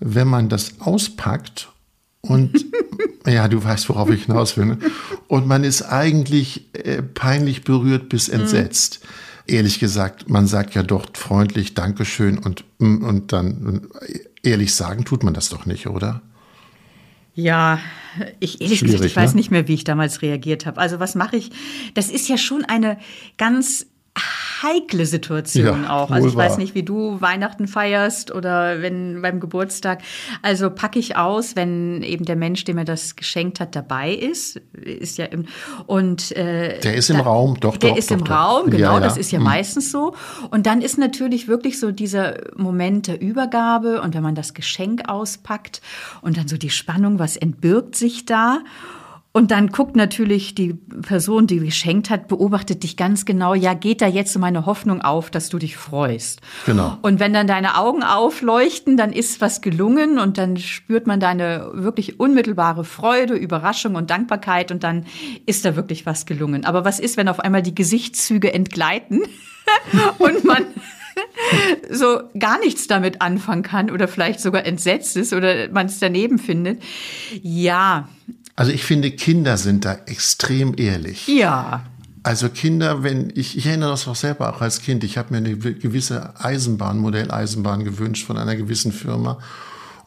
[0.00, 1.68] wenn man das auspackt
[2.28, 2.64] und
[3.26, 4.66] ja, du weißt, worauf ich hinaus will.
[4.66, 4.78] Ne?
[5.28, 8.40] Und man ist eigentlich äh, peinlich berührt bis mhm.
[8.40, 9.00] entsetzt.
[9.02, 9.54] Mhm.
[9.54, 13.86] Ehrlich gesagt, man sagt ja doch freundlich Dankeschön und, mm, und dann
[14.42, 16.20] ehrlich sagen tut man das doch nicht, oder?
[17.34, 17.78] Ja,
[18.40, 19.36] ich ehrlich gesagt, ich weiß ne?
[19.36, 20.80] nicht mehr, wie ich damals reagiert habe.
[20.80, 21.50] Also was mache ich?
[21.94, 22.98] Das ist ja schon eine
[23.36, 23.86] ganz
[24.62, 26.10] heikle Situation ja, auch.
[26.10, 30.02] Also ich weiß nicht, wie du Weihnachten feierst oder wenn beim Geburtstag.
[30.42, 34.60] Also packe ich aus, wenn eben der Mensch, der mir das geschenkt hat, dabei ist.
[34.72, 35.46] Ist ja im,
[35.86, 37.94] und äh, der ist im da, Raum, doch, der doch.
[37.94, 38.34] Der ist doch, im doch.
[38.34, 38.78] Raum, genau.
[38.78, 39.00] Ja, ja.
[39.00, 39.44] Das ist ja hm.
[39.44, 40.14] meistens so.
[40.50, 45.08] Und dann ist natürlich wirklich so dieser Moment der Übergabe und wenn man das Geschenk
[45.08, 45.82] auspackt
[46.22, 48.60] und dann so die Spannung, was entbirgt sich da?
[49.36, 53.52] Und dann guckt natürlich die Person, die geschenkt hat, beobachtet dich ganz genau.
[53.52, 56.40] Ja, geht da jetzt so meine Hoffnung auf, dass du dich freust?
[56.64, 56.96] Genau.
[57.02, 61.68] Und wenn dann deine Augen aufleuchten, dann ist was gelungen und dann spürt man deine
[61.74, 65.04] wirklich unmittelbare Freude, Überraschung und Dankbarkeit und dann
[65.44, 66.64] ist da wirklich was gelungen.
[66.64, 69.20] Aber was ist, wenn auf einmal die Gesichtszüge entgleiten
[70.18, 70.64] und man
[71.90, 76.38] so gar nichts damit anfangen kann oder vielleicht sogar entsetzt ist oder man es daneben
[76.38, 76.82] findet?
[77.42, 78.08] Ja,
[78.56, 81.28] also ich finde, Kinder sind da extrem ehrlich.
[81.28, 81.84] Ja.
[82.22, 85.36] Also Kinder, wenn ich, ich erinnere das auch selber auch als Kind, ich habe mir
[85.36, 89.38] eine gewisse Eisenbahn, Modelleisenbahn gewünscht von einer gewissen Firma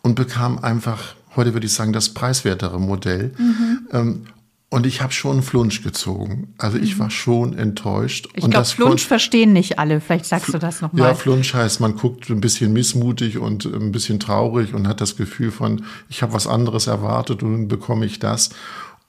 [0.02, 3.32] und bekam einfach, heute würde ich sagen, das preiswertere Modell.
[3.38, 3.88] Mhm.
[3.92, 4.26] Ähm,
[4.72, 6.54] und ich habe schon Flunsch gezogen.
[6.60, 7.00] Also ich mhm.
[7.00, 8.30] war schon enttäuscht.
[8.36, 10.00] Ich glaube, Flunsch verstehen nicht alle.
[10.00, 11.10] Vielleicht sagst du das nochmal.
[11.10, 15.18] Ja, Flunsch heißt, man guckt ein bisschen missmutig und ein bisschen traurig und hat das
[15.18, 18.52] Gefühl von, ich habe was anderes erwartet und bekomme ich das.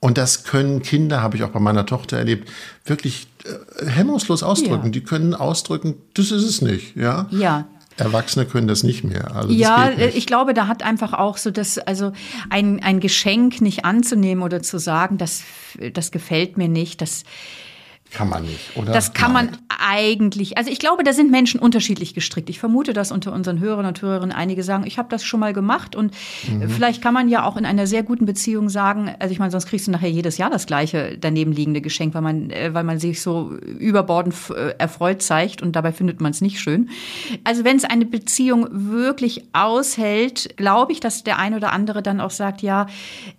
[0.00, 2.48] Und das können Kinder, habe ich auch bei meiner Tochter erlebt,
[2.86, 4.86] wirklich äh, hemmungslos ausdrücken.
[4.86, 4.90] Ja.
[4.92, 7.26] Die können ausdrücken, das ist es nicht, ja.
[7.30, 7.66] Ja.
[8.00, 9.34] Erwachsene können das nicht mehr.
[9.36, 12.12] Also ja, ich glaube, da hat einfach auch so das, also
[12.48, 15.42] ein, ein Geschenk nicht anzunehmen oder zu sagen, das,
[15.92, 17.24] das gefällt mir nicht, das
[18.12, 18.92] kann man nicht, oder?
[18.92, 19.50] Das kann Nein.
[19.50, 20.58] man eigentlich.
[20.58, 22.50] Also ich glaube, da sind Menschen unterschiedlich gestrickt.
[22.50, 25.52] Ich vermute, dass unter unseren Hörern und Hörerinnen einige sagen, ich habe das schon mal
[25.52, 25.94] gemacht.
[25.94, 26.12] Und
[26.48, 26.68] mhm.
[26.68, 29.66] vielleicht kann man ja auch in einer sehr guten Beziehung sagen, also ich meine, sonst
[29.66, 32.98] kriegst du nachher jedes Jahr das gleiche daneben liegende Geschenk, weil man, äh, weil man
[32.98, 36.90] sich so überbordend äh, erfreut zeigt und dabei findet man es nicht schön.
[37.44, 42.20] Also wenn es eine Beziehung wirklich aushält, glaube ich, dass der ein oder andere dann
[42.20, 42.86] auch sagt, ja,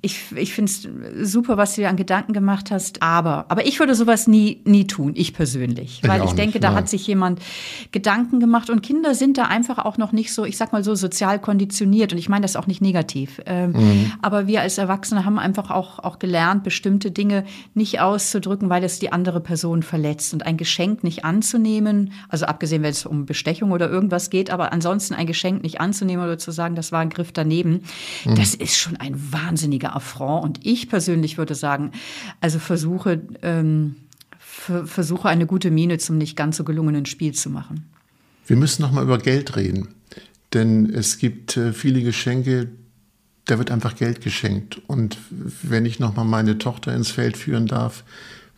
[0.01, 3.79] ich, ich finde es super, was du dir an Gedanken gemacht hast, aber, aber ich
[3.79, 6.01] würde sowas nie nie, tun, ich persönlich.
[6.05, 7.39] Weil ich, ich denke, nicht, da hat sich jemand
[7.91, 10.95] Gedanken gemacht und Kinder sind da einfach auch noch nicht so, ich sag mal so,
[10.95, 13.41] sozial konditioniert und ich meine das auch nicht negativ.
[13.45, 14.11] Ähm, mhm.
[14.21, 18.99] Aber wir als Erwachsene haben einfach auch, auch gelernt, bestimmte Dinge nicht auszudrücken, weil es
[18.99, 23.71] die andere Person verletzt und ein Geschenk nicht anzunehmen, also abgesehen, wenn es um Bestechung
[23.71, 27.09] oder irgendwas geht, aber ansonsten ein Geschenk nicht anzunehmen oder zu sagen, das war ein
[27.09, 27.83] Griff daneben,
[28.25, 28.35] mhm.
[28.35, 31.91] das ist schon ein wahnsinniger Affront und ich persönlich würde sagen,
[32.39, 33.95] also versuche, ähm,
[34.85, 37.85] versuche eine gute Miene zum nicht ganz so gelungenen Spiel zu machen.
[38.45, 39.89] Wir müssen noch mal über Geld reden,
[40.53, 42.69] denn es gibt äh, viele Geschenke,
[43.45, 44.81] da wird einfach Geld geschenkt.
[44.87, 45.17] Und
[45.63, 48.03] wenn ich noch mal meine Tochter ins Feld führen darf,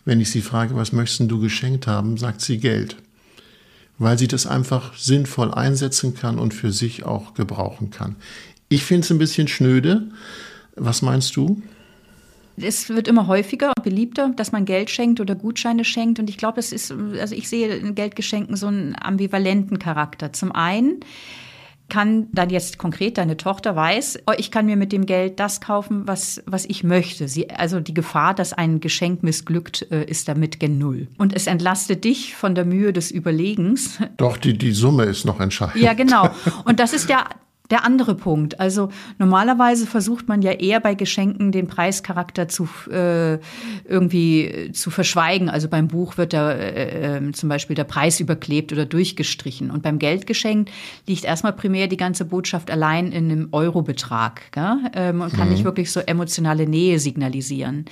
[0.05, 2.97] wenn ich sie frage, was möchtest du geschenkt haben, sagt sie Geld,
[3.97, 8.15] weil sie das einfach sinnvoll einsetzen kann und für sich auch gebrauchen kann.
[8.67, 10.09] Ich finde es ein bisschen schnöde.
[10.75, 11.61] Was meinst du?
[12.57, 16.19] Es wird immer häufiger und beliebter, dass man Geld schenkt oder Gutscheine schenkt.
[16.19, 20.33] Und ich glaube, es ist, also ich sehe in Geldgeschenken so einen ambivalenten Charakter.
[20.33, 20.99] Zum einen
[21.89, 25.61] kann dann jetzt konkret deine Tochter weiß, oh, ich kann mir mit dem Geld das
[25.61, 27.27] kaufen, was, was ich möchte.
[27.27, 31.07] Sie, also die Gefahr, dass ein Geschenk missglückt, äh, ist damit gen Null.
[31.17, 33.99] Und es entlastet dich von der Mühe des Überlegens.
[34.17, 35.83] Doch, die, die Summe ist noch entscheidend.
[35.83, 36.29] Ja, genau.
[36.65, 37.25] Und das ist der,
[37.73, 38.59] der andere Punkt.
[38.59, 43.39] Also normalerweise versucht man ja eher bei Geschenken den Preischarakter zu äh,
[43.85, 45.49] irgendwie zu verschweigen.
[45.49, 49.71] Also beim Buch wird da äh, äh, zum Beispiel der Preis überklebt oder durchgestrichen.
[49.71, 50.69] Und beim Geldgeschenk
[51.07, 54.43] liegt erstmal primär die ganze Botschaft allein in einem Eurobetrag
[54.93, 55.53] ähm, und kann mhm.
[55.53, 57.85] nicht wirklich so emotionale Nähe signalisieren.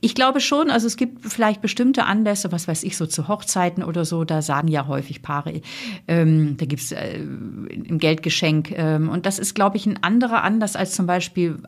[0.00, 3.84] Ich glaube schon, also es gibt vielleicht bestimmte Anlässe, was weiß ich, so zu Hochzeiten
[3.84, 5.60] oder so, da sagen ja häufig Paare,
[6.08, 10.76] ähm, da gibt's äh, im Geldgeschenk ähm, und das ist, glaube ich, ein anderer Anlass
[10.76, 11.62] als zum Beispiel,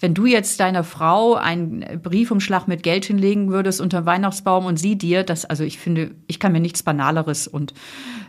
[0.00, 4.96] wenn du jetzt deiner Frau einen Briefumschlag mit Geld hinlegen würdest unter Weihnachtsbaum und sie
[4.96, 7.74] dir, das, also ich finde, ich kann mir nichts Banaleres und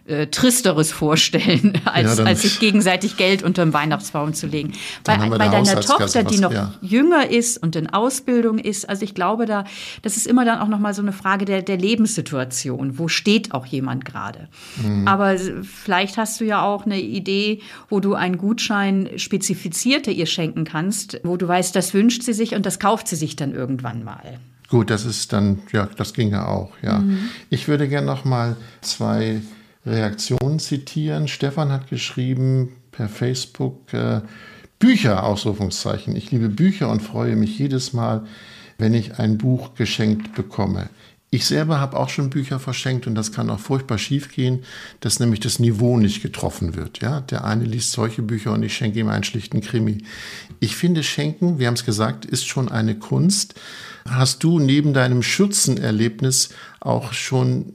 [0.08, 4.74] äh, Tristeres vorstellen, als, ja, als sich gegenseitig Geld unter dem Weihnachtsbaum zu legen.
[5.04, 6.74] Bei, bei deiner Tochter, die noch ja.
[6.82, 9.66] jünger ist und in Ausbildung ist, also ich glaube da,
[10.04, 13.00] das ist immer dann auch nochmal so eine Frage der, der Lebenssituation.
[13.00, 14.48] Wo steht auch jemand gerade?
[14.84, 15.08] Mhm.
[15.08, 20.66] Aber vielleicht hast du ja auch eine Idee, wo du einen Gutschein spezifizierter ihr schenken
[20.66, 24.04] kannst, wo du weißt, das wünscht sie sich und das kauft sie sich dann irgendwann
[24.04, 24.40] mal.
[24.70, 27.00] Gut, das ist dann, ja, das ginge auch, ja.
[27.00, 27.30] Mhm.
[27.50, 29.42] Ich würde gerne noch mal zwei
[29.86, 31.28] Reaktionen zitieren.
[31.28, 34.22] Stefan hat geschrieben per Facebook äh,
[34.80, 36.16] Bücher, Ausrufungszeichen.
[36.16, 38.26] Ich liebe Bücher und freue mich jedes Mal,
[38.78, 40.90] wenn ich ein Buch geschenkt bekomme.
[41.32, 44.64] Ich selber habe auch schon Bücher verschenkt und das kann auch furchtbar schief gehen,
[45.02, 47.02] dass nämlich das Niveau nicht getroffen wird.
[47.02, 49.98] Ja, der eine liest solche Bücher und ich schenke ihm einen schlichten Krimi.
[50.60, 53.56] Ich finde, Schenken, wir haben es gesagt, ist schon eine Kunst.
[54.08, 57.74] Hast du neben deinem Schürzenerlebnis auch schon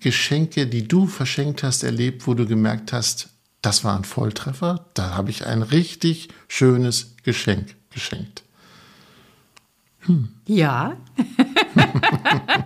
[0.00, 3.28] Geschenke, die du verschenkt hast, erlebt, wo du gemerkt hast,
[3.60, 8.42] das war ein Volltreffer, da habe ich ein richtig schönes Geschenk geschenkt?
[10.00, 10.28] Hm.
[10.46, 10.96] Ja.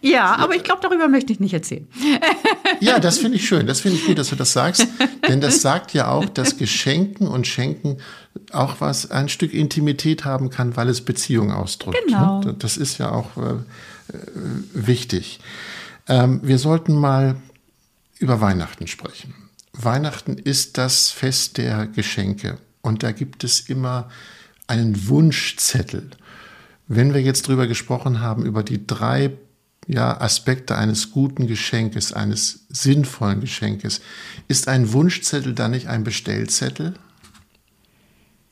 [0.00, 1.88] ja, aber ich glaube, darüber möchte ich nicht erzählen.
[2.80, 3.66] ja, das finde ich schön.
[3.66, 4.86] Das finde ich gut, dass du das sagst.
[5.26, 7.96] Denn das sagt ja auch, dass Geschenken und Schenken
[8.52, 11.98] auch was, ein Stück Intimität haben kann, weil es Beziehung ausdrückt.
[12.06, 12.42] Genau.
[12.42, 12.54] Ne?
[12.56, 14.18] Das ist ja auch äh, äh
[14.72, 15.40] wichtig.
[16.08, 17.36] Ähm, wir sollten mal
[18.18, 19.34] über Weihnachten sprechen.
[19.72, 24.08] Weihnachten ist das Fest der Geschenke und da gibt es immer
[24.66, 26.10] einen Wunschzettel.
[26.88, 29.32] Wenn wir jetzt drüber gesprochen haben, über die drei
[29.86, 34.00] ja, Aspekte eines guten Geschenkes, eines sinnvollen Geschenkes,
[34.48, 36.94] ist ein Wunschzettel da nicht ein Bestellzettel?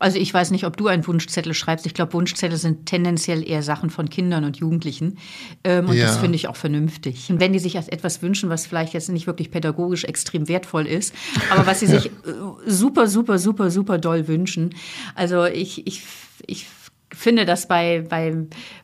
[0.04, 1.86] Also ich weiß nicht, ob du einen Wunschzettel schreibst.
[1.86, 5.16] Ich glaube, Wunschzettel sind tendenziell eher Sachen von Kindern und Jugendlichen.
[5.64, 6.04] Ähm, und ja.
[6.04, 7.30] das finde ich auch vernünftig.
[7.30, 11.14] Und wenn die sich etwas wünschen, was vielleicht jetzt nicht wirklich pädagogisch extrem wertvoll ist,
[11.48, 12.10] aber was sie sich äh,
[12.66, 14.74] super, super, super, super doll wünschen.
[15.14, 16.02] Also ich, ich,
[16.46, 16.66] ich
[17.14, 18.34] finde, dass bei, bei,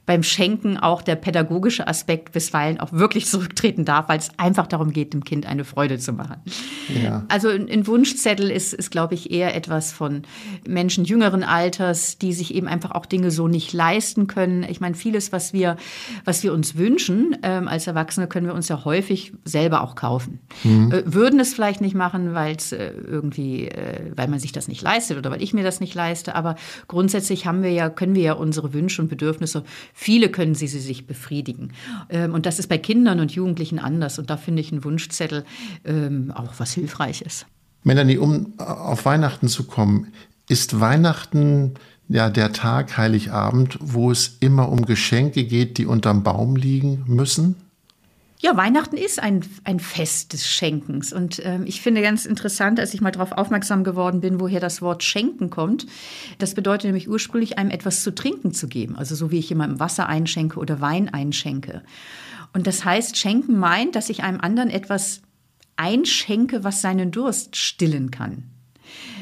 [0.07, 4.93] beim Schenken auch der pädagogische Aspekt bisweilen auch wirklich zurücktreten darf, weil es einfach darum
[4.93, 6.37] geht, dem Kind eine Freude zu machen.
[7.03, 7.25] Ja.
[7.29, 10.23] Also ein Wunschzettel ist, ist, glaube ich, eher etwas von
[10.67, 14.65] Menschen jüngeren Alters, die sich eben einfach auch Dinge so nicht leisten können.
[14.65, 15.77] Ich meine, vieles, was wir,
[16.25, 20.41] was wir uns wünschen ähm, als Erwachsene, können wir uns ja häufig selber auch kaufen.
[20.65, 20.93] Mhm.
[20.93, 24.67] Äh, würden es vielleicht nicht machen, weil es äh, irgendwie, äh, weil man sich das
[24.67, 26.35] nicht leistet oder weil ich mir das nicht leiste.
[26.35, 26.57] Aber
[26.89, 30.81] grundsätzlich haben wir ja, können wir ja unsere Wünsche und Bedürfnisse Viele können sie, sie
[30.81, 31.73] sich befriedigen.
[32.09, 34.19] Ähm, und das ist bei Kindern und Jugendlichen anders.
[34.19, 35.45] Und da finde ich einen Wunschzettel
[35.85, 37.47] ähm, auch was Hilfreiches.
[37.83, 40.09] Melanie, um auf Weihnachten zu kommen,
[40.49, 41.75] ist Weihnachten
[42.09, 47.55] ja der Tag Heiligabend, wo es immer um Geschenke geht, die unterm Baum liegen müssen?
[48.43, 51.13] Ja, Weihnachten ist ein, ein Fest des Schenkens.
[51.13, 54.81] Und ähm, ich finde ganz interessant, als ich mal darauf aufmerksam geworden bin, woher das
[54.81, 55.87] Wort Schenken kommt.
[56.39, 58.97] Das bedeutet nämlich ursprünglich, einem etwas zu trinken zu geben.
[58.97, 61.83] Also so wie ich jemandem Wasser einschenke oder Wein einschenke.
[62.55, 65.21] Und das heißt, Schenken meint, dass ich einem anderen etwas
[65.77, 68.45] einschenke, was seinen Durst stillen kann.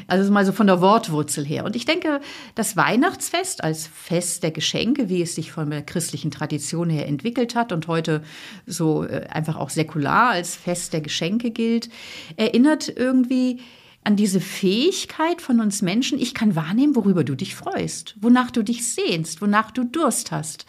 [0.09, 1.65] Also mal so von der Wortwurzel her.
[1.65, 2.19] Und ich denke,
[2.55, 7.55] das Weihnachtsfest als Fest der Geschenke, wie es sich von der christlichen Tradition her entwickelt
[7.55, 8.23] hat und heute
[8.65, 11.89] so äh, einfach auch säkular als Fest der Geschenke gilt,
[12.35, 13.59] erinnert irgendwie
[14.03, 18.63] an diese Fähigkeit von uns Menschen, ich kann wahrnehmen, worüber du dich freust, wonach du
[18.63, 20.65] dich sehnst, wonach du Durst hast.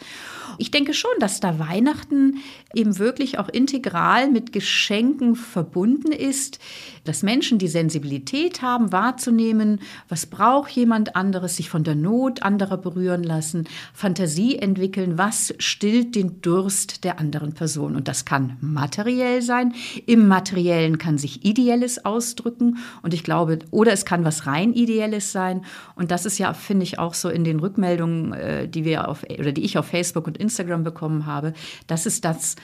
[0.57, 2.37] Ich denke schon, dass da Weihnachten
[2.73, 6.59] eben wirklich auch integral mit Geschenken verbunden ist,
[7.03, 12.77] dass Menschen die Sensibilität haben, wahrzunehmen, was braucht jemand anderes, sich von der Not anderer
[12.77, 17.95] berühren lassen, Fantasie entwickeln, was stillt den Durst der anderen Person.
[17.95, 19.73] Und das kann materiell sein.
[20.05, 22.77] Im Materiellen kann sich Ideelles ausdrücken.
[23.01, 25.65] Und ich glaube, oder es kann was rein Ideelles sein.
[25.95, 29.23] Und das ist ja, finde ich, auch so in den Rückmeldungen, äh, die wir auf,
[29.23, 30.50] oder die ich auf Facebook und Instagram
[30.83, 31.53] bekommen habe.
[31.87, 32.55] Das ist das,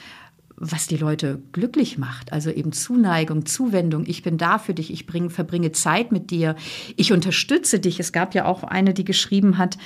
[0.60, 2.32] was die Leute glücklich macht.
[2.32, 4.04] Also eben Zuneigung, Zuwendung.
[4.06, 4.92] Ich bin da für dich.
[4.92, 6.56] Ich bring, verbringe Zeit mit dir.
[6.96, 8.00] Ich unterstütze dich.
[8.00, 9.78] Es gab ja auch eine, die geschrieben hat,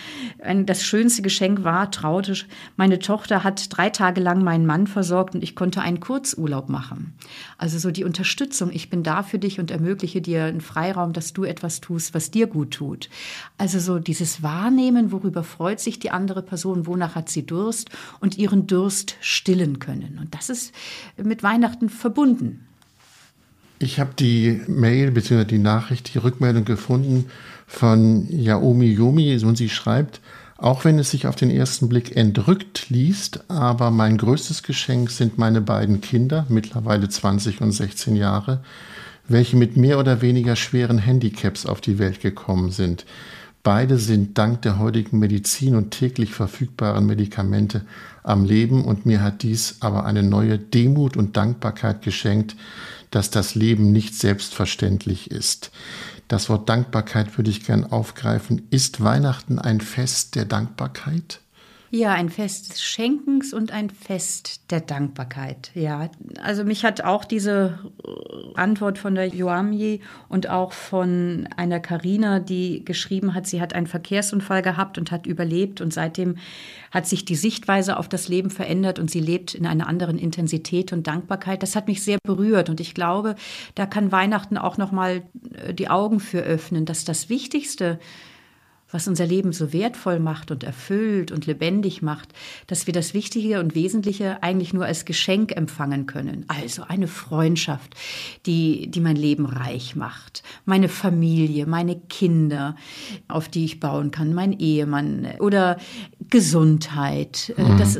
[0.64, 2.32] das schönste Geschenk war, traute,
[2.76, 7.14] meine Tochter hat drei Tage lang meinen Mann versorgt und ich konnte einen Kurzurlaub machen.
[7.58, 8.70] Also so die Unterstützung.
[8.72, 12.30] Ich bin da für dich und ermögliche dir einen Freiraum, dass du etwas tust, was
[12.30, 13.11] dir gut tut.
[13.58, 18.38] Also so dieses Wahrnehmen, worüber freut sich die andere Person, wonach hat sie Durst und
[18.38, 20.18] ihren Durst stillen können.
[20.18, 20.75] Und das ist ist
[21.27, 22.66] mit Weihnachten verbunden.
[23.79, 25.44] Ich habe die Mail bzw.
[25.44, 27.27] die Nachricht, die Rückmeldung gefunden
[27.66, 30.20] von Yaomi Yomi und sie schreibt,
[30.57, 35.37] auch wenn es sich auf den ersten Blick entrückt liest, aber mein größtes Geschenk sind
[35.37, 38.62] meine beiden Kinder, mittlerweile 20 und 16 Jahre,
[39.27, 43.05] welche mit mehr oder weniger schweren Handicaps auf die Welt gekommen sind.
[43.64, 47.85] Beide sind dank der heutigen Medizin und täglich verfügbaren Medikamente
[48.22, 52.56] am Leben und mir hat dies aber eine neue Demut und Dankbarkeit geschenkt,
[53.11, 55.70] dass das Leben nicht selbstverständlich ist.
[56.28, 58.66] Das Wort Dankbarkeit würde ich gern aufgreifen.
[58.70, 61.41] Ist Weihnachten ein Fest der Dankbarkeit?
[61.94, 65.70] Ja, ein Fest des Schenkens und ein Fest der Dankbarkeit.
[65.74, 66.09] Ja,
[66.42, 67.81] also mich hat auch diese
[68.55, 70.00] Antwort von der Joamji
[70.31, 75.26] und auch von einer Karina, die geschrieben hat, sie hat einen Verkehrsunfall gehabt und hat
[75.26, 76.38] überlebt und seitdem
[76.92, 80.94] hat sich die Sichtweise auf das Leben verändert und sie lebt in einer anderen Intensität
[80.94, 81.62] und Dankbarkeit.
[81.62, 83.37] Das hat mich sehr berührt und ich glaube,
[83.74, 87.98] da kann Weihnachten auch noch mal äh, die Augen für öffnen, dass das Wichtigste
[88.92, 92.28] was unser Leben so wertvoll macht und erfüllt und lebendig macht,
[92.66, 96.44] dass wir das Wichtige und Wesentliche eigentlich nur als Geschenk empfangen können.
[96.46, 97.94] Also eine Freundschaft,
[98.46, 102.76] die, die mein Leben reich macht, meine Familie, meine Kinder,
[103.28, 105.78] auf die ich bauen kann, mein Ehemann oder
[106.28, 107.55] Gesundheit.
[107.57, 107.78] Äh, mhm.
[107.78, 107.98] Das,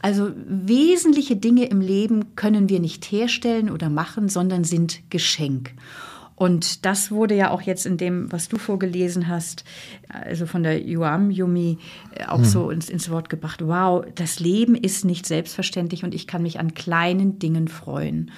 [0.00, 5.74] also wesentliche Dinge im Leben können wir nicht herstellen oder machen, sondern sind Geschenk.
[6.40, 9.62] Und das wurde ja auch jetzt in dem, was du vorgelesen hast,
[10.08, 11.76] also von der Yuam Yumi,
[12.14, 12.44] äh, auch mhm.
[12.44, 13.60] so ins, ins Wort gebracht.
[13.62, 18.30] Wow, das Leben ist nicht selbstverständlich und ich kann mich an kleinen Dingen freuen.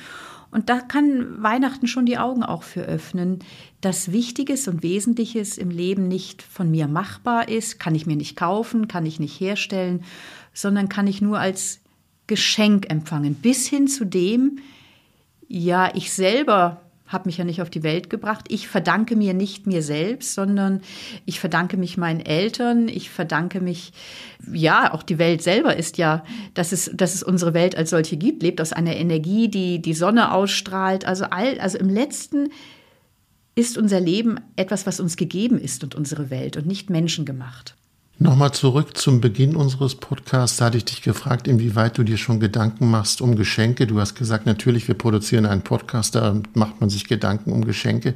[0.50, 3.38] Und da kann Weihnachten schon die Augen auch für öffnen,
[3.80, 8.34] dass Wichtiges und Wesentliches im Leben nicht von mir machbar ist, kann ich mir nicht
[8.34, 10.02] kaufen, kann ich nicht herstellen,
[10.52, 11.78] sondern kann ich nur als
[12.26, 13.34] Geschenk empfangen.
[13.34, 14.58] Bis hin zu dem,
[15.46, 16.81] ja, ich selber
[17.12, 18.46] habe mich ja nicht auf die Welt gebracht.
[18.48, 20.80] Ich verdanke mir nicht mir selbst, sondern
[21.24, 22.88] ich verdanke mich meinen Eltern.
[22.88, 23.92] Ich verdanke mich,
[24.52, 28.16] ja, auch die Welt selber ist ja, dass es, dass es unsere Welt als solche
[28.16, 31.04] gibt, lebt aus einer Energie, die die Sonne ausstrahlt.
[31.04, 32.50] Also all, also im letzten
[33.54, 37.76] ist unser Leben etwas, was uns gegeben ist und unsere Welt und nicht menschengemacht.
[38.22, 40.58] Nochmal zurück zum Beginn unseres Podcasts.
[40.58, 43.84] Da hatte ich dich gefragt, inwieweit du dir schon Gedanken machst um Geschenke.
[43.88, 48.14] Du hast gesagt, natürlich, wir produzieren einen Podcast, da macht man sich Gedanken um Geschenke.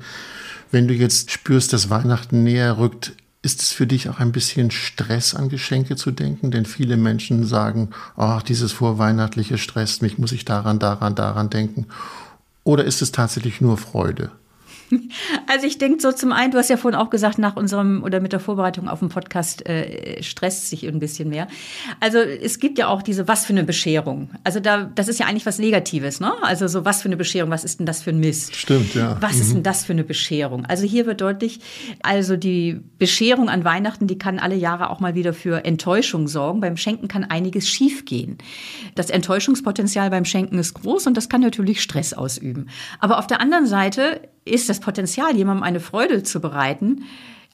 [0.71, 4.71] Wenn du jetzt spürst, dass Weihnachten näher rückt, ist es für dich auch ein bisschen
[4.71, 6.53] Stress an Geschenke zu denken?
[6.53, 11.87] Denn viele Menschen sagen, ach, dieses Vorweihnachtliche stresst mich, muss ich daran, daran, daran denken.
[12.63, 14.31] Oder ist es tatsächlich nur Freude?
[15.47, 18.20] Also ich denke so zum einen, du hast ja vorhin auch gesagt, nach unserem oder
[18.20, 21.47] mit der Vorbereitung auf dem Podcast äh, stresst sich ein bisschen mehr.
[22.01, 24.30] Also es gibt ja auch diese was für eine Bescherung.
[24.45, 26.32] Also da das ist ja eigentlich was Negatives, ne?
[26.43, 28.57] Also so was für eine Bescherung, was ist denn das für ein Mist?
[28.57, 29.16] Stimmt, ja.
[29.20, 29.41] Was mhm.
[29.41, 30.66] ist denn das für eine Bescherung?
[30.66, 31.61] Also hier wird deutlich,
[32.03, 36.61] also die Bescherung an Weihnachten, die kann alle Jahre auch mal wieder für Enttäuschung sorgen.
[36.61, 38.39] Beim Schenken kann einiges schiefgehen.
[38.95, 42.68] Das Enttäuschungspotenzial beim Schenken ist groß und das kann natürlich Stress ausüben.
[42.99, 47.05] Aber auf der anderen Seite ist das Potenzial, jemandem eine Freude zu bereiten,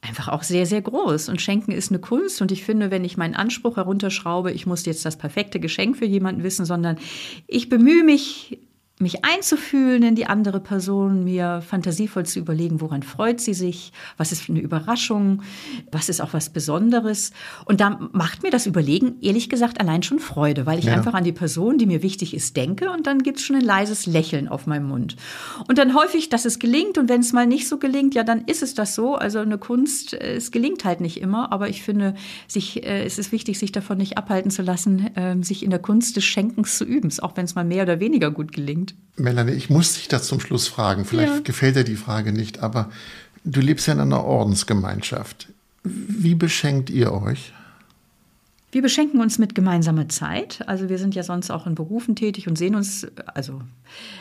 [0.02, 1.28] einfach auch sehr, sehr groß.
[1.28, 2.42] Und Schenken ist eine Kunst.
[2.42, 6.04] Und ich finde, wenn ich meinen Anspruch herunterschraube, ich muss jetzt das perfekte Geschenk für
[6.04, 6.98] jemanden wissen, sondern
[7.46, 8.58] ich bemühe mich,
[9.02, 14.32] mich einzufühlen in die andere Person, mir fantasievoll zu überlegen, woran freut sie sich, was
[14.32, 15.42] ist für eine Überraschung,
[15.90, 17.32] was ist auch was Besonderes.
[17.64, 20.94] Und da macht mir das Überlegen, ehrlich gesagt, allein schon Freude, weil ich ja.
[20.94, 23.62] einfach an die Person, die mir wichtig ist, denke und dann gibt es schon ein
[23.62, 25.16] leises Lächeln auf meinem Mund.
[25.68, 28.44] Und dann häufig, dass es gelingt und wenn es mal nicht so gelingt, ja, dann
[28.46, 29.16] ist es das so.
[29.16, 32.14] Also eine Kunst, äh, es gelingt halt nicht immer, aber ich finde,
[32.46, 35.78] sich, äh, es ist wichtig, sich davon nicht abhalten zu lassen, äh, sich in der
[35.78, 38.91] Kunst des Schenkens zu üben, auch wenn es mal mehr oder weniger gut gelingt.
[39.16, 41.04] Melanie, ich muss dich das zum Schluss fragen.
[41.04, 41.40] Vielleicht ja.
[41.40, 42.90] gefällt dir die Frage nicht, aber
[43.44, 45.48] du lebst ja in einer Ordensgemeinschaft.
[45.84, 47.52] Wie beschenkt ihr euch?
[48.72, 50.66] Wir beschenken uns mit gemeinsamer Zeit.
[50.66, 53.60] Also wir sind ja sonst auch in Berufen tätig und sehen uns, also,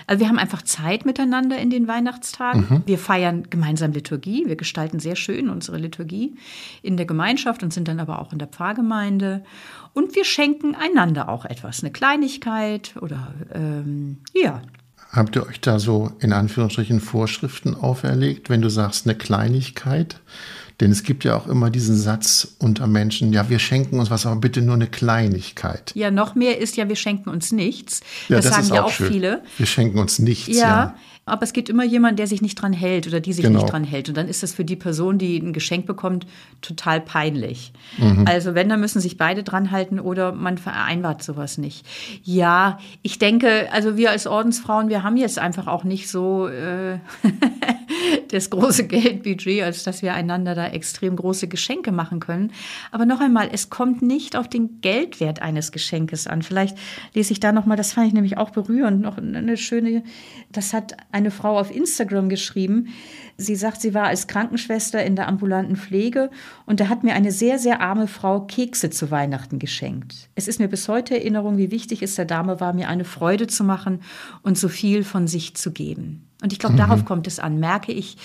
[0.07, 2.67] also wir haben einfach Zeit miteinander in den Weihnachtstagen.
[2.69, 2.83] Mhm.
[2.85, 4.43] Wir feiern gemeinsam Liturgie.
[4.47, 6.35] Wir gestalten sehr schön unsere Liturgie
[6.81, 9.45] in der Gemeinschaft und sind dann aber auch in der Pfarrgemeinde.
[9.93, 14.61] Und wir schenken einander auch etwas, eine Kleinigkeit oder ähm, ja.
[15.11, 20.21] Habt ihr euch da so in Anführungsstrichen Vorschriften auferlegt, wenn du sagst eine Kleinigkeit?
[20.79, 24.25] Denn es gibt ja auch immer diesen Satz unter Menschen, ja, wir schenken uns was,
[24.25, 25.91] aber bitte nur eine Kleinigkeit.
[25.93, 28.01] Ja, noch mehr ist ja, wir schenken uns nichts.
[28.29, 29.43] Ja, das, das sagen ja auch, auch viele.
[29.57, 30.47] Wir schenken uns nichts.
[30.47, 30.95] Ja, ja,
[31.25, 33.59] aber es gibt immer jemanden, der sich nicht dran hält oder die sich genau.
[33.59, 34.09] nicht dran hält.
[34.09, 36.25] Und dann ist das für die Person, die ein Geschenk bekommt,
[36.61, 37.73] total peinlich.
[37.97, 38.25] Mhm.
[38.27, 41.85] Also wenn, dann müssen sich beide dran halten oder man vereinbart sowas nicht.
[42.23, 46.97] Ja, ich denke, also wir als Ordensfrauen, wir haben jetzt einfach auch nicht so äh,
[48.29, 52.51] das große Geldbudget, als dass wir einander da extrem große Geschenke machen können.
[52.91, 56.41] Aber noch einmal, es kommt nicht auf den Geldwert eines Geschenkes an.
[56.41, 56.77] Vielleicht
[57.13, 60.03] lese ich da noch mal, das fand ich nämlich auch berührend, noch eine schöne,
[60.51, 62.87] das hat eine Frau auf Instagram geschrieben.
[63.37, 66.29] Sie sagt, sie war als Krankenschwester in der ambulanten Pflege
[66.65, 70.29] und da hat mir eine sehr, sehr arme Frau Kekse zu Weihnachten geschenkt.
[70.35, 73.47] Es ist mir bis heute Erinnerung, wie wichtig es der Dame war, mir eine Freude
[73.47, 74.01] zu machen
[74.43, 76.27] und so viel von sich zu geben.
[76.41, 76.79] Und ich glaube, mhm.
[76.79, 77.59] darauf kommt es an.
[77.59, 78.17] Merke ich,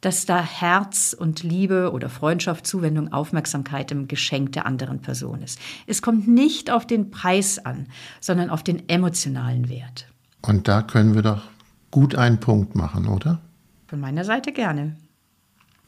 [0.00, 5.58] dass da Herz und Liebe oder Freundschaft, Zuwendung, Aufmerksamkeit im Geschenk der anderen Person ist.
[5.86, 7.86] Es kommt nicht auf den Preis an,
[8.20, 10.06] sondern auf den emotionalen Wert.
[10.42, 11.42] Und da können wir doch
[11.90, 13.40] gut einen Punkt machen, oder?
[13.86, 14.96] Von meiner Seite gerne.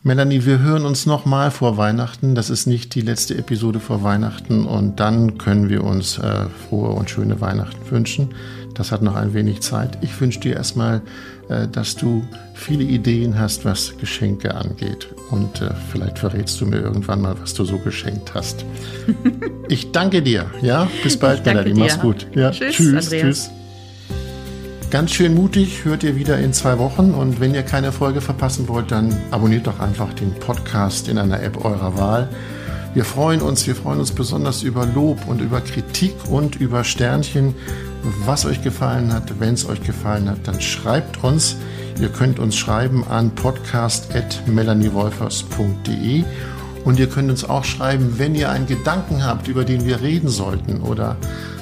[0.05, 2.35] Melanie, wir hören uns nochmal vor Weihnachten.
[2.35, 6.91] Das ist nicht die letzte Episode vor Weihnachten und dann können wir uns äh, frohe
[6.91, 8.35] und schöne Weihnachten wünschen.
[8.75, 9.99] Das hat noch ein wenig Zeit.
[10.01, 11.03] Ich wünsche dir erstmal,
[11.49, 15.07] äh, dass du viele Ideen hast, was Geschenke angeht.
[15.31, 18.65] Und äh, vielleicht verrätst du mir irgendwann mal, was du so geschenkt hast.
[19.69, 20.51] ich danke dir.
[20.63, 21.75] Ja, bis bald, Melanie.
[21.75, 22.27] Mach's gut.
[22.35, 22.75] Ja, tschüss.
[22.75, 23.09] Tschüss.
[23.09, 23.51] tschüss.
[24.93, 28.69] Ganz schön mutig hört ihr wieder in zwei Wochen und wenn ihr keine Folge verpassen
[28.69, 32.29] wollt, dann abonniert doch einfach den Podcast in einer App eurer Wahl.
[32.93, 37.55] Wir freuen uns, wir freuen uns besonders über Lob und über Kritik und über Sternchen,
[38.27, 39.41] was euch gefallen hat.
[39.41, 41.57] Wenn es euch gefallen hat, dann schreibt uns.
[41.99, 46.25] Ihr könnt uns schreiben an podcast.melaniewolfers.de
[46.85, 50.29] und ihr könnt uns auch schreiben, wenn ihr einen Gedanken habt, über den wir reden
[50.29, 51.17] sollten oder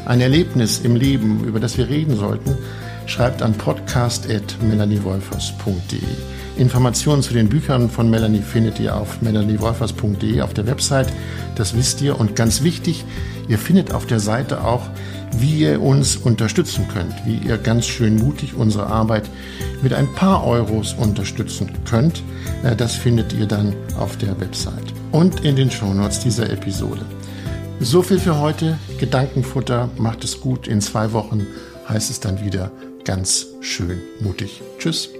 [0.04, 2.58] ein Erlebnis im Leben, über das wir reden sollten
[3.06, 6.00] schreibt an podcast.melaniewolfers.de.
[6.56, 11.10] Informationen zu den Büchern von Melanie findet ihr auf melaniewolfers.de auf der Website.
[11.54, 12.20] Das wisst ihr.
[12.20, 13.06] Und ganz wichtig,
[13.48, 14.82] ihr findet auf der Seite auch,
[15.32, 19.30] wie ihr uns unterstützen könnt, wie ihr ganz schön mutig unsere Arbeit
[19.80, 22.22] mit ein paar Euros unterstützen könnt.
[22.62, 27.06] Äh, das findet ihr dann auf der Website und in den Shownotes dieser Episode.
[27.80, 28.76] So viel für heute.
[28.98, 29.88] Gedankenfutter.
[29.96, 30.68] Macht es gut.
[30.68, 31.46] In zwei Wochen
[31.88, 32.70] heißt es dann wieder
[33.04, 34.62] ganz schön mutig.
[34.78, 35.10] Tschüss.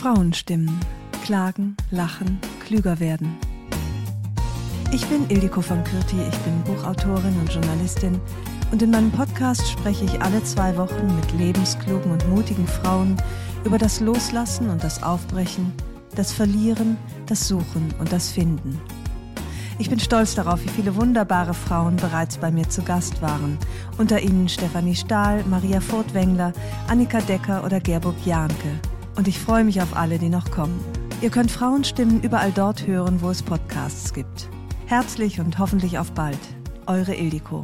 [0.00, 0.80] Frauenstimmen.
[1.24, 3.36] Klagen, lachen, klüger werden.
[4.92, 8.20] Ich bin Ildiko von Kürti, ich bin Buchautorin und Journalistin
[8.72, 13.16] und in meinem Podcast spreche ich alle zwei Wochen mit lebensklugen und mutigen Frauen
[13.64, 15.72] über das Loslassen und das Aufbrechen
[16.14, 16.96] das Verlieren,
[17.26, 18.80] das Suchen und das Finden.
[19.78, 23.58] Ich bin stolz darauf, wie viele wunderbare Frauen bereits bei mir zu Gast waren.
[23.98, 26.52] Unter ihnen Stefanie Stahl, Maria Furtwängler,
[26.88, 28.78] Annika Decker oder Gerburg Jahnke.
[29.16, 30.78] Und ich freue mich auf alle, die noch kommen.
[31.20, 34.48] Ihr könnt Frauenstimmen überall dort hören, wo es Podcasts gibt.
[34.86, 36.38] Herzlich und hoffentlich auf bald.
[36.86, 37.62] Eure Ildiko.